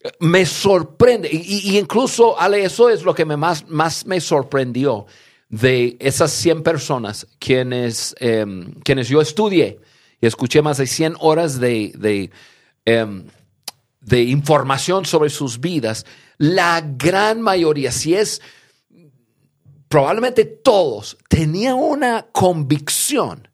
eh, 0.02 0.12
me 0.22 0.46
sorprende. 0.46 1.30
Y, 1.30 1.78
incluso, 1.78 2.40
Ale, 2.40 2.64
eso 2.64 2.90
es 2.90 3.04
lo 3.04 3.14
que 3.14 3.26
me 3.26 3.36
más, 3.36 3.68
más 3.68 4.06
me 4.06 4.22
sorprendió 4.22 5.08
de 5.50 5.98
esas 6.00 6.32
100 6.32 6.64
personas 6.64 7.28
quienes, 7.38 8.16
em, 8.20 8.72
quienes 8.84 9.10
yo 9.10 9.20
estudié 9.20 9.82
y 10.22 10.28
escuché 10.28 10.62
más 10.62 10.78
de 10.78 10.88
100 10.88 11.16
horas 11.20 11.60
de, 11.60 11.92
de, 11.98 12.32
em, 12.86 13.26
de 14.00 14.24
información 14.24 15.04
sobre 15.04 15.30
sus 15.30 15.60
vidas. 15.60 16.06
La 16.38 16.82
gran 16.82 17.42
mayoría, 17.42 17.92
si 17.92 18.16
es 18.16 18.42
probablemente 19.90 20.46
todos, 20.46 21.18
tenían 21.28 21.76
una 21.76 22.28
convicción 22.32 23.49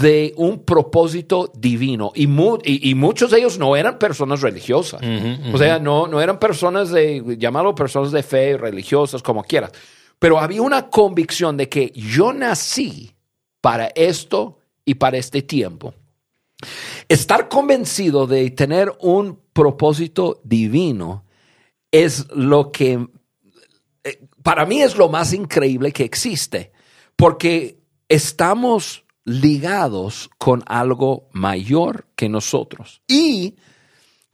de 0.00 0.32
un 0.36 0.64
propósito 0.64 1.52
divino 1.54 2.12
y, 2.14 2.24
y, 2.24 2.94
muchos 2.94 3.30
de 3.30 3.38
ellos 3.38 3.58
no 3.58 3.76
eran 3.76 3.98
personas 3.98 4.40
religiosas. 4.40 5.00
O 5.52 5.58
sea, 5.58 5.78
no, 5.78 6.06
no 6.06 6.20
eran 6.20 6.38
personas 6.38 6.90
de, 6.90 7.36
llamarlo 7.38 7.74
personas 7.74 8.10
de 8.10 8.22
fe, 8.22 8.56
religiosas, 8.56 9.22
como 9.22 9.44
quieras. 9.44 9.72
Pero 10.18 10.38
había 10.38 10.62
una 10.62 10.88
convicción 10.88 11.56
de 11.56 11.68
que 11.68 11.92
yo 11.94 12.32
nací 12.32 13.14
para 13.60 13.88
esto 13.94 14.58
y 14.84 14.94
para 14.94 15.18
este 15.18 15.42
tiempo. 15.42 15.94
Estar 17.08 17.48
convencido 17.48 18.26
de 18.26 18.50
tener 18.50 18.92
un 19.00 19.38
propósito 19.52 20.40
divino 20.44 21.24
es 21.90 22.28
lo 22.30 22.72
que, 22.72 23.06
eh, 24.02 24.20
para 24.42 24.66
mí 24.66 24.82
es 24.82 24.96
lo 24.96 25.08
más 25.08 25.32
increíble 25.32 25.92
que 25.92 26.04
existe, 26.04 26.72
porque 27.16 27.78
estamos 28.08 29.03
ligados 29.24 30.30
con 30.38 30.62
algo 30.66 31.28
mayor 31.32 32.06
que 32.14 32.28
nosotros. 32.28 33.02
Y 33.08 33.56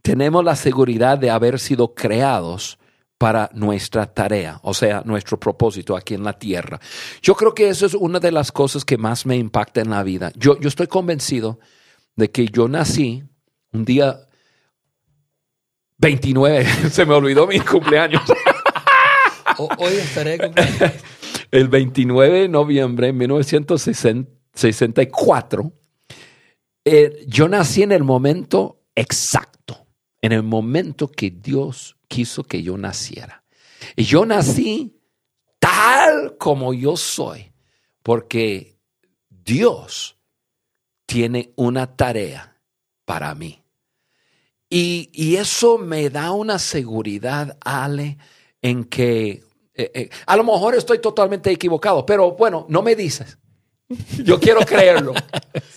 tenemos 0.03 0.45
la 0.45 0.57
seguridad 0.57 1.19
de 1.19 1.31
haber 1.31 1.59
sido 1.59 1.95
creados 1.95 2.79
para 3.19 3.51
nuestra 3.53 4.07
tarea, 4.07 4.61
o 4.63 4.73
sea, 4.73 5.03
nuestro 5.05 5.39
propósito 5.39 5.95
aquí 5.95 6.15
en 6.15 6.25
la 6.25 6.39
tierra. 6.39 6.81
Yo 7.21 7.35
creo 7.35 7.55
que 7.55 7.69
eso 7.69 7.85
es 7.85 7.93
una 7.93 8.19
de 8.19 8.33
las 8.33 8.51
cosas 8.51 8.85
que 8.85 8.97
más 8.97 9.27
me 9.27 9.37
impacta 9.37 9.83
en 9.83 9.91
la 9.91 10.03
vida. 10.03 10.33
Yo, 10.37 10.59
yo 10.59 10.69
estoy 10.69 10.87
convencido 10.87 11.61
de 12.17 12.31
que 12.31 12.47
yo 12.47 12.67
nací 12.67 13.23
un 13.73 13.85
día 13.85 14.21
29, 15.99 16.65
se 16.91 17.05
me 17.05 17.15
olvidó 17.15 17.47
mi 17.47 17.61
cumpleaños. 17.61 18.23
Hoy 19.59 19.93
estaré 19.93 20.39
cumpleaños. 20.39 20.95
El 21.51 21.69
29 21.69 22.41
de 22.41 22.49
noviembre 22.49 23.09
de 23.09 23.13
1960 23.13 24.40
64, 24.55 25.73
eh, 26.85 27.25
yo 27.27 27.49
nací 27.49 27.83
en 27.83 27.93
el 27.93 28.05
momento 28.05 28.83
exacto, 28.95 29.87
en 30.21 30.33
el 30.33 30.43
momento 30.43 31.09
que 31.09 31.31
Dios 31.31 31.97
quiso 32.09 32.45
que 32.45 32.63
yo 32.63 32.77
naciera. 32.77 33.45
Y 33.97 34.05
yo 34.05 34.27
nací 34.27 35.01
tal 35.59 36.37
como 36.39 36.75
yo 36.75 36.97
soy, 36.97 37.53
porque 38.03 38.79
Dios 39.29 40.17
tiene 41.07 41.53
una 41.57 41.97
tarea 41.97 42.61
para 43.05 43.35
mí. 43.35 43.63
Y, 44.73 45.35
eso 45.35 45.79
me 45.79 46.11
da 46.11 46.31
una 46.31 46.61
seguridad, 46.61 47.59
Ale, 47.61 48.19
en 48.63 48.85
que 48.85 49.43
eh, 49.75 49.91
eh, 49.95 50.11
a 50.27 50.37
lo 50.37 50.45
mejor 50.45 50.77
estoy 50.77 51.01
totalmente 51.01 51.51
equivocado, 51.51 52.07
pero 52.07 52.33
bueno, 52.33 52.67
no 52.69 52.81
me 52.81 52.95
dices. 52.95 53.40
Yo 54.23 54.39
quiero 54.39 54.61
creerlo. 54.61 55.15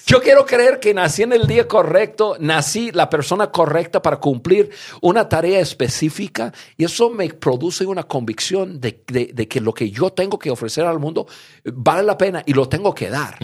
Yo 0.06 0.22
quiero 0.22 0.46
creer 0.46 0.80
que 0.80 0.94
nací 0.94 1.24
en 1.24 1.34
el 1.34 1.48
día 1.48 1.68
correcto, 1.68 2.36
nací 2.40 2.92
la 2.92 3.10
persona 3.10 3.52
correcta 3.52 4.02
para 4.02 4.18
cumplir 4.18 4.70
una 5.02 5.28
tarea 5.28 5.60
específica 5.60 6.54
y 6.78 6.86
eso 6.86 7.10
me 7.10 7.28
produce 7.30 7.86
una 7.86 8.04
convicción 8.04 8.80
de, 8.80 9.02
que 9.02 9.62
lo 9.62 9.74
que 9.74 9.90
yo 9.90 10.12
tengo 10.12 10.38
que 10.38 10.52
ofrecer 10.52 10.86
al 10.86 11.00
mundo 11.00 11.26
vale 11.66 12.04
la 12.04 12.18
pena 12.18 12.44
y 12.46 12.54
lo 12.54 12.70
tengo 12.70 12.94
que 12.94 13.10
dar. 13.10 13.40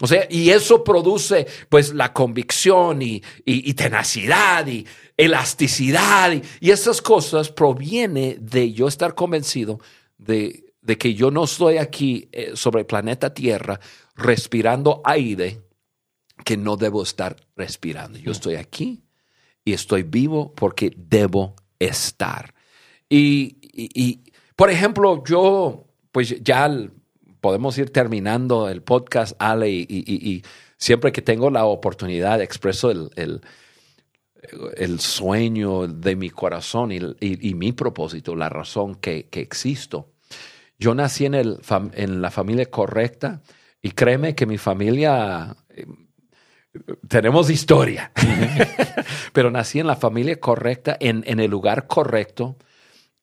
O 0.00 0.06
sea, 0.06 0.26
y 0.30 0.50
eso 0.50 0.84
produce 0.84 1.46
pues 1.68 1.92
la 1.92 2.12
convicción 2.12 3.02
y, 3.02 3.20
tenacidad 3.74 4.66
y 4.68 4.86
elasticidad 5.16 6.32
y, 6.32 6.42
y 6.60 6.70
esas 6.70 7.02
cosas 7.02 7.48
proviene 7.50 8.36
de 8.40 8.72
yo 8.72 8.86
estar 8.86 9.14
convencido 9.14 9.80
de 10.18 10.63
de 10.84 10.98
que 10.98 11.14
yo 11.14 11.30
no 11.30 11.44
estoy 11.44 11.78
aquí 11.78 12.28
eh, 12.30 12.52
sobre 12.54 12.80
el 12.80 12.86
planeta 12.86 13.32
Tierra 13.32 13.80
respirando 14.14 15.00
aire 15.04 15.62
que 16.44 16.56
no 16.56 16.76
debo 16.76 17.02
estar 17.02 17.36
respirando. 17.56 18.18
Yo 18.18 18.32
estoy 18.32 18.56
aquí 18.56 19.02
y 19.64 19.72
estoy 19.72 20.02
vivo 20.02 20.52
porque 20.54 20.92
debo 20.94 21.56
estar. 21.78 22.54
Y, 23.08 24.20
por 24.56 24.70
ejemplo, 24.70 25.24
yo, 25.24 25.86
pues 26.12 26.42
ya 26.42 26.70
podemos 27.40 27.78
ir 27.78 27.90
terminando 27.90 28.68
el 28.68 28.82
podcast, 28.82 29.34
Ale, 29.38 29.70
y, 29.70 30.42
siempre 30.76 31.12
que 31.12 31.22
tengo 31.22 31.50
la 31.50 31.64
oportunidad 31.64 32.42
expreso 32.42 32.90
el, 32.90 33.40
el, 34.76 35.00
sueño 35.00 35.86
de 35.86 36.16
mi 36.16 36.28
corazón 36.28 36.92
y, 36.92 37.54
mi 37.54 37.72
propósito, 37.72 38.36
la 38.36 38.50
razón 38.50 38.96
que, 38.96 39.28
que 39.30 39.40
existo. 39.40 40.13
Yo 40.78 40.94
nací 40.94 41.26
en, 41.26 41.34
el, 41.34 41.60
en 41.94 42.22
la 42.22 42.30
familia 42.30 42.66
correcta 42.66 43.42
y 43.80 43.90
créeme 43.90 44.34
que 44.34 44.46
mi 44.46 44.58
familia, 44.58 45.56
eh, 45.70 45.86
tenemos 47.08 47.50
historia, 47.50 48.12
pero 49.32 49.50
nací 49.50 49.80
en 49.80 49.86
la 49.86 49.96
familia 49.96 50.40
correcta, 50.40 50.96
en, 50.98 51.22
en 51.26 51.40
el 51.40 51.50
lugar 51.50 51.86
correcto. 51.86 52.56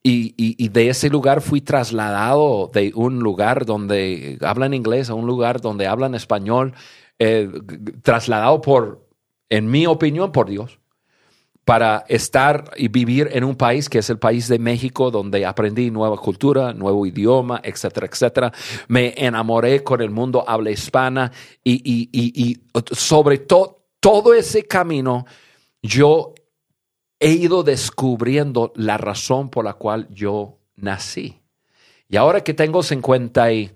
Y, 0.04 0.34
y, 0.36 0.70
de 0.70 0.90
ese 0.90 1.12
lugar 1.12 1.42
fui 1.42 1.62
trasladado 1.62 2.72
de 2.74 2.92
un 2.96 3.20
lugar 3.20 3.68
donde 3.68 4.40
hablan 4.42 4.74
inglés 4.74 5.12
a 5.12 5.14
un 5.14 5.28
lugar 5.28 5.62
donde 5.62 5.86
hablan 5.86 6.16
español, 6.16 6.74
eh, 7.20 7.48
trasladado 8.02 8.62
por, 8.62 9.08
en 9.50 9.70
mi 9.70 9.86
opinión, 9.86 10.32
por 10.32 10.50
Dios 10.50 10.81
para 11.72 12.04
estar 12.10 12.70
y 12.76 12.90
vivir 12.90 13.30
en 13.32 13.46
un 13.46 13.56
país 13.56 13.88
que 13.88 14.00
es 14.00 14.10
el 14.10 14.20
país 14.20 14.50
de 14.50 14.60
México, 14.60 15.10
donde 15.10 15.46
aprendí 15.46 15.90
nueva 15.90 16.18
cultura, 16.18 16.74
nuevo 16.74 17.06
idioma, 17.06 17.62
etcétera, 17.64 18.08
etcétera. 18.12 18.52
Me 18.90 19.14
enamoré 19.16 19.82
con 19.82 20.02
el 20.02 20.10
mundo 20.10 20.44
habla 20.46 20.70
hispana 20.70 21.32
y, 21.64 22.60
sobre 22.92 23.38
todo, 23.38 23.86
todo 24.02 24.34
ese 24.34 24.64
camino 24.64 25.26
yo 25.82 26.34
he 27.18 27.30
ido 27.30 27.64
descubriendo 27.64 28.74
la 28.76 28.98
razón 28.98 29.48
por 29.48 29.64
la 29.64 29.76
cual 29.76 30.10
yo 30.10 30.58
nací. 30.76 31.40
Y 32.10 32.18
ahora 32.18 32.42
que 32.42 32.54
tengo 32.54 32.84
50 32.84 33.54
y, 33.54 33.72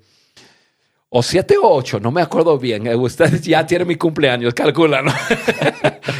o 1.17 1.23
7 1.23 1.55
o 1.57 1.73
8, 1.75 2.01
no 2.01 2.11
me 2.11 2.21
acuerdo 2.21 2.59
bien, 2.59 2.87
eh, 2.87 2.95
ustedes 2.95 3.41
ya 3.47 3.65
tienen 3.65 3.87
mi 3.87 3.95
cumpleaños, 3.95 4.53
calculan, 4.53 5.05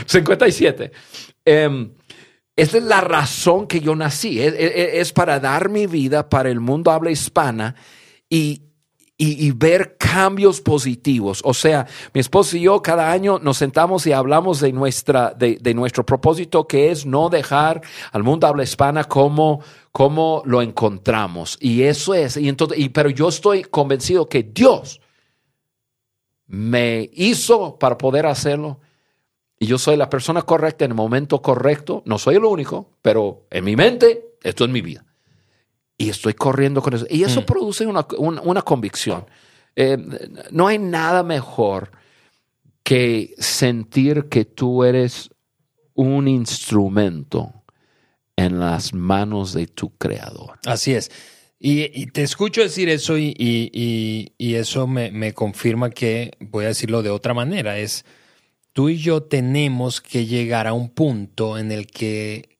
57. 0.05 0.91
Em, 1.47 1.91
esa 2.55 2.77
es 2.77 2.83
la 2.83 3.01
razón 3.01 3.67
que 3.67 3.81
yo 3.81 3.93
nací. 3.93 4.39
Es, 4.39 5.11
para 5.11 5.39
dar 5.39 5.69
mi 5.69 5.85
vida 5.85 6.27
para 6.29 6.49
el 6.49 6.59
mundo 6.61 6.89
habla 6.91 7.11
hispana 7.11 7.75
y, 8.29 8.64
ver 9.55 9.95
cambios 9.97 10.61
positivos. 10.61 11.41
O 11.45 11.53
sea, 11.53 11.87
mi 12.13 12.21
esposo 12.21 12.57
y 12.57 12.61
yo 12.61 12.81
cada 12.81 13.11
año 13.11 13.39
nos 13.39 13.57
sentamos 13.57 14.05
y 14.07 14.11
hablamos 14.11 14.59
de, 14.59 14.73
nuestra, 14.73 15.33
de, 15.33 15.73
nuestro 15.73 16.05
propósito, 16.05 16.67
que 16.67 16.91
es 16.91 17.05
no 17.05 17.29
dejar 17.29 17.81
al 18.11 18.23
mundo 18.23 18.47
habla 18.47 18.63
hispana 18.63 19.05
como, 19.05 19.61
como 19.91 20.41
lo 20.45 20.61
encontramos. 20.61 21.57
Y 21.61 21.83
eso 21.83 22.13
es. 22.13 22.37
Y 22.37 22.49
entonces, 22.49 22.77
y, 22.77 22.89
pero 22.89 23.09
yo 23.09 23.29
estoy 23.29 23.63
convencido 23.63 24.27
que 24.27 24.43
Dios 24.43 24.99
me 26.47 27.09
hizo 27.13 27.77
para 27.79 27.97
poder 27.97 28.25
hacerlo 28.25 28.79
y 29.57 29.67
yo 29.67 29.77
soy 29.77 29.95
la 29.95 30.09
persona 30.09 30.41
correcta 30.41 30.85
en 30.85 30.91
el 30.91 30.95
momento 30.95 31.41
correcto, 31.41 32.03
no 32.05 32.17
soy 32.17 32.35
el 32.35 32.43
único, 32.43 32.91
pero 33.01 33.45
en 33.49 33.63
mi 33.63 33.75
mente, 33.75 34.35
esto 34.43 34.65
es 34.65 34.69
mi 34.69 34.81
vida. 34.81 35.04
Y 35.97 36.09
estoy 36.09 36.33
corriendo 36.33 36.81
con 36.81 36.93
eso. 36.93 37.05
Y 37.09 37.23
eso 37.23 37.41
mm. 37.41 37.45
produce 37.45 37.85
una, 37.85 38.61
convicción. 38.63 39.25
Eh, 39.75 39.97
no 40.51 40.67
hay 40.67 40.77
nada 40.77 41.23
mejor 41.23 41.91
que 42.83 43.33
sentir 43.37 44.25
que 44.29 44.45
tú 44.45 44.83
eres 44.83 45.29
un 45.93 46.27
instrumento 46.27 47.63
en 48.35 48.59
las 48.59 48.93
manos 48.93 49.53
de 49.53 49.67
tu 49.67 49.95
creador. 49.97 50.59
Así 50.65 50.93
es. 50.93 51.09
Y, 51.57 51.83
y 51.99 52.07
te 52.07 52.21
escucho 52.21 52.61
decir 52.61 52.89
eso 52.89 53.17
y, 53.17 53.33
y- 53.37 53.71
y- 53.73 54.33
y 54.37 54.55
eso 54.55 54.87
me, 54.87 55.09
me 55.11 55.33
confirma 55.33 55.89
que, 55.89 56.33
voy 56.39 56.65
a 56.65 56.69
decirlo 56.69 57.01
de 57.01 57.09
otra 57.09 57.33
manera, 57.33 57.77
es 57.79 58.05
tú 58.73 58.89
y 58.89 58.97
yo 58.97 59.23
tenemos 59.23 60.01
que 60.01 60.25
llegar 60.25 60.67
a 60.67 60.73
un 60.73 60.89
punto 60.89 61.57
en 61.57 61.71
el 61.71 61.87
que 61.87 62.54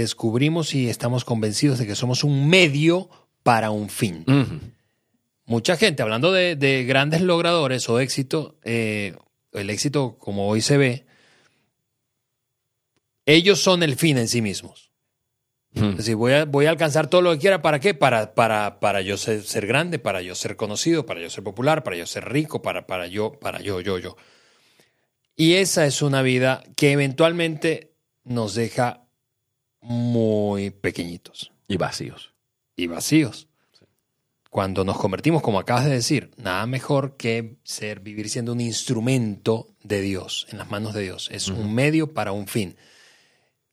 descubrimos 0.00 0.74
y 0.74 0.88
estamos 0.88 1.24
convencidos 1.24 1.78
de 1.78 1.86
que 1.86 1.94
somos 1.94 2.24
un 2.24 2.48
medio 2.48 3.08
para 3.42 3.70
un 3.70 3.88
fin. 3.88 4.24
Mucha 5.44 5.76
gente, 5.76 6.02
hablando 6.02 6.32
de, 6.32 6.56
de 6.56 6.84
grandes 6.84 7.22
logradores 7.22 7.88
o 7.88 8.00
éxito, 8.00 8.58
eh, 8.64 9.16
el 9.52 9.70
éxito 9.70 10.18
como 10.18 10.48
hoy 10.48 10.60
se 10.60 10.76
ve, 10.76 11.06
ellos 13.24 13.60
son 13.60 13.82
el 13.82 13.96
fin 13.96 14.18
en 14.18 14.28
sí 14.28 14.42
mismos. 14.42 14.90
Ujú. 15.74 15.86
Es 15.86 15.96
decir, 15.98 16.16
voy 16.16 16.32
a, 16.32 16.44
voy 16.44 16.66
a 16.66 16.70
alcanzar 16.70 17.08
todo 17.08 17.20
lo 17.22 17.32
que 17.32 17.38
quiera. 17.38 17.62
¿Para 17.62 17.80
qué? 17.80 17.94
Para, 17.94 18.34
para, 18.34 18.80
para 18.80 19.00
yo 19.00 19.16
ser, 19.16 19.42
ser 19.42 19.66
grande, 19.66 19.98
para 19.98 20.22
yo 20.22 20.34
ser 20.34 20.56
conocido, 20.56 21.06
para 21.06 21.20
yo 21.20 21.30
ser 21.30 21.44
popular, 21.44 21.82
para 21.82 21.96
yo 21.96 22.06
ser 22.06 22.30
rico, 22.30 22.62
para, 22.62 22.86
para 22.86 23.06
yo, 23.06 23.32
para 23.32 23.60
yo, 23.60 23.80
yo, 23.80 23.98
yo. 23.98 24.16
Y 25.36 25.54
esa 25.54 25.86
es 25.86 26.02
una 26.02 26.22
vida 26.22 26.62
que 26.76 26.92
eventualmente 26.92 27.94
nos 28.24 28.54
deja 28.54 29.07
muy 29.80 30.70
pequeñitos 30.70 31.52
Y 31.68 31.76
vacíos. 31.76 32.32
y 32.76 32.86
vacíos. 32.86 33.48
Cuando 34.50 34.82
nos 34.82 34.98
convertimos, 34.98 35.42
como 35.42 35.58
acabas 35.58 35.84
de 35.84 35.90
decir, 35.90 36.30
nada 36.38 36.64
mejor 36.66 37.16
que 37.16 37.58
ser, 37.64 38.00
vivir 38.00 38.30
siendo 38.30 38.52
un 38.52 38.60
instrumento 38.62 39.68
de 39.82 40.00
Dios, 40.00 40.46
en 40.50 40.58
las 40.58 40.70
manos 40.70 40.94
de 40.94 41.02
Dios. 41.02 41.28
Es 41.30 41.48
un 41.48 41.74
medio 41.74 42.14
para 42.14 42.32
un 42.32 42.46
fin. 42.46 42.76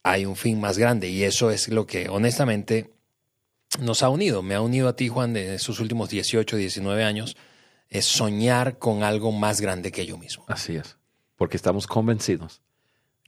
Hay 0.03 0.25
un 0.25 0.35
fin 0.35 0.59
más 0.59 0.77
grande 0.77 1.09
y 1.09 1.23
eso 1.23 1.49
es 1.49 1.69
lo 1.69 1.87
que 1.87 2.09
honestamente 2.09 2.91
nos 3.79 4.03
ha 4.03 4.09
unido. 4.09 4.41
Me 4.41 4.53
ha 4.53 4.61
unido 4.61 4.89
a 4.89 4.95
ti, 4.97 5.07
Juan, 5.07 5.33
de 5.33 5.55
esos 5.55 5.79
últimos 5.79 6.09
18, 6.09 6.57
19 6.57 7.03
años, 7.05 7.37
es 7.89 8.05
soñar 8.05 8.77
con 8.77 9.03
algo 9.03 9.31
más 9.31 9.61
grande 9.61 9.91
que 9.93 10.05
yo 10.05 10.17
mismo. 10.17 10.43
Así 10.49 10.75
es. 10.75 10.97
Porque 11.37 11.55
estamos 11.55 11.87
convencidos 11.87 12.61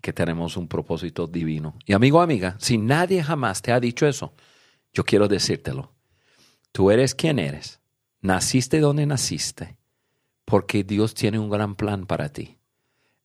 que 0.01 0.13
tenemos 0.13 0.57
un 0.57 0.67
propósito 0.67 1.27
divino. 1.27 1.75
Y 1.85 1.93
amigo, 1.93 2.21
amiga, 2.21 2.55
si 2.59 2.77
nadie 2.77 3.23
jamás 3.23 3.61
te 3.61 3.71
ha 3.71 3.79
dicho 3.79 4.07
eso, 4.07 4.33
yo 4.93 5.03
quiero 5.03 5.27
decírtelo. 5.27 5.91
Tú 6.71 6.91
eres 6.91 7.15
quien 7.15 7.39
eres. 7.39 7.79
Naciste 8.21 8.79
donde 8.79 9.05
naciste. 9.05 9.77
Porque 10.45 10.83
Dios 10.83 11.13
tiene 11.13 11.39
un 11.39 11.49
gran 11.49 11.75
plan 11.75 12.05
para 12.05 12.29
ti. 12.29 12.57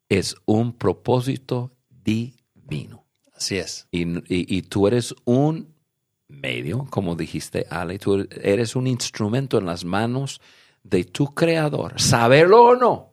Es 0.09 0.35
un 0.45 0.73
propósito 0.73 1.73
divino. 1.89 3.05
Así 3.35 3.57
es. 3.59 3.87
Y, 3.91 4.03
y- 4.03 4.57
y 4.57 4.63
tú 4.63 4.87
eres 4.87 5.15
un 5.25 5.73
medio, 6.29 6.87
como 6.91 7.15
dijiste, 7.15 7.67
Ale, 7.71 7.99
tú 7.99 8.27
eres 8.43 8.75
un 8.75 8.87
instrumento 8.87 9.59
en 9.59 9.67
las 9.67 9.85
manos 9.85 10.41
de 10.83 11.05
tu 11.05 11.35
creador, 11.35 12.01
saberlo 12.01 12.65
o 12.65 12.75
no. 12.77 13.12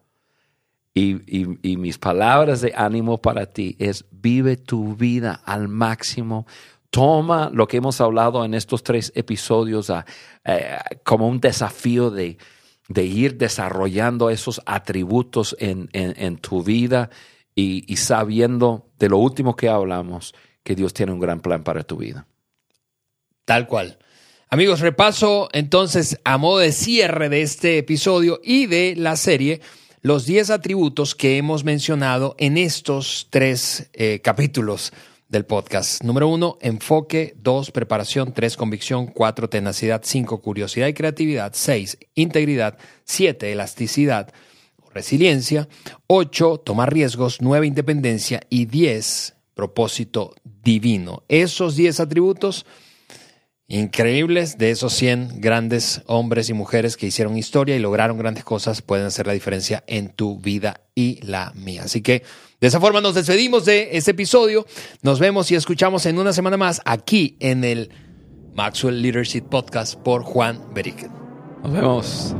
Y, 0.94 1.40
y- 1.72 1.78
mis 1.78 1.98
palabras 1.98 2.62
de 2.62 2.74
ánimo 2.76 3.20
para 3.22 3.46
ti 3.46 3.76
es 3.80 4.06
vive 4.12 4.58
tu 4.58 4.96
vida 4.96 5.42
al 5.46 5.68
máximo. 5.68 6.46
Toma 6.90 7.50
lo 7.54 7.68
que 7.68 7.78
hemos 7.78 8.02
hablado 8.02 8.44
en 8.44 8.54
estos 8.56 8.82
tres 8.84 9.12
episodios 9.16 9.90
ah, 9.92 10.06
eh, 10.44 10.78
como 11.04 11.28
un 11.28 11.40
desafío 11.40 12.10
de, 12.10 12.38
de 12.88 13.06
ir 13.06 13.38
desarrollando 13.38 14.30
esos 14.32 14.62
atributos 14.66 15.56
en, 15.60 15.90
en- 15.94 16.16
en 16.18 16.38
tu 16.38 16.64
vida 16.64 17.10
y, 17.56 17.86
y 17.92 17.98
sabiendo 17.98 18.88
de 18.98 19.10
lo 19.10 19.20
último 19.20 19.56
que 19.56 19.70
hablamos, 19.70 20.34
que 20.64 20.76
Dios 20.76 20.94
tiene 20.94 21.12
un 21.14 21.20
gran 21.20 21.40
plan 21.40 21.64
para 21.64 21.84
tu 21.84 21.98
vida. 21.98 22.26
Tal 23.46 23.68
cual. 23.68 24.00
Amigos, 24.50 24.80
repaso 24.80 25.48
entonces 25.54 26.20
a 26.24 26.38
modo 26.38 26.58
de 26.60 26.72
cierre 26.72 27.30
de 27.30 27.44
este 27.44 27.78
episodio 27.78 28.40
y 28.44 28.66
de 28.66 28.96
la 28.98 29.16
serie 29.16 29.62
los 30.02 30.26
10 30.26 30.50
atributos 30.50 31.14
que 31.14 31.38
hemos 31.38 31.64
mencionado 31.64 32.36
en 32.38 32.58
estos 32.58 33.28
tres 33.30 33.90
eh, 33.94 34.22
capítulos 34.24 34.94
del 35.28 35.46
podcast. 35.46 36.04
Número 36.04 36.28
uno, 36.28 36.58
enfoque. 36.62 37.36
Dos, 37.38 37.72
preparación. 37.72 38.34
Tres, 38.34 38.58
convicción. 38.58 39.08
Cuatro, 39.08 39.50
tenacidad. 39.50 40.02
Cinco, 40.04 40.42
curiosidad 40.42 40.88
y 40.88 40.94
creatividad. 40.94 41.52
Seis, 41.54 41.98
integridad. 42.16 42.78
Siete, 43.04 43.52
elasticidad 43.52 44.34
o 44.78 44.90
resiliencia. 44.90 45.68
Ocho, 46.08 46.58
tomar 46.58 46.94
riesgos. 46.94 47.42
Nueve, 47.42 47.68
independencia. 47.68 48.42
Y 48.50 48.66
diez, 48.66 49.36
propósito 49.54 50.34
divino. 50.64 51.24
Esos 51.28 51.76
10 51.76 52.00
atributos 52.00 52.66
increíbles 53.70 54.58
de 54.58 54.72
esos 54.72 54.94
100 54.94 55.40
grandes 55.40 56.02
hombres 56.08 56.50
y 56.50 56.54
mujeres 56.54 56.98
que 56.98 57.06
hicieron 57.06 57.38
historia 57.38 57.76
y 57.76 57.80
lograron 57.80 58.18
grandes 58.18 58.44
cosas 58.44 58.82
pueden 58.82 59.06
hacer 59.06 59.28
la 59.28 59.34
diferencia 59.34 59.84
en 59.88 60.10
tu 60.10 60.40
vida 60.40 60.82
y 60.96 61.22
la 61.22 61.54
mía. 61.56 61.84
Así 61.86 62.02
que 62.02 62.24
de 62.60 62.68
esa 62.68 62.82
forma 62.82 63.00
nos 63.00 63.16
despedimos 63.16 63.66
de 63.66 63.90
este 63.94 64.12
episodio. 64.12 64.66
Nos 65.04 65.20
vemos 65.20 65.50
y 65.52 65.56
escuchamos 65.56 66.06
en 66.08 66.18
una 66.18 66.34
semana 66.34 66.58
más 66.58 66.82
aquí 66.84 67.38
en 67.40 67.64
el 67.64 67.92
Maxwell 68.56 69.02
Leadership 69.02 69.44
Podcast 69.44 69.96
por 69.96 70.24
Juan 70.24 70.74
Beriken. 70.74 71.12
Nos 71.64 71.72
vemos. 71.72 72.36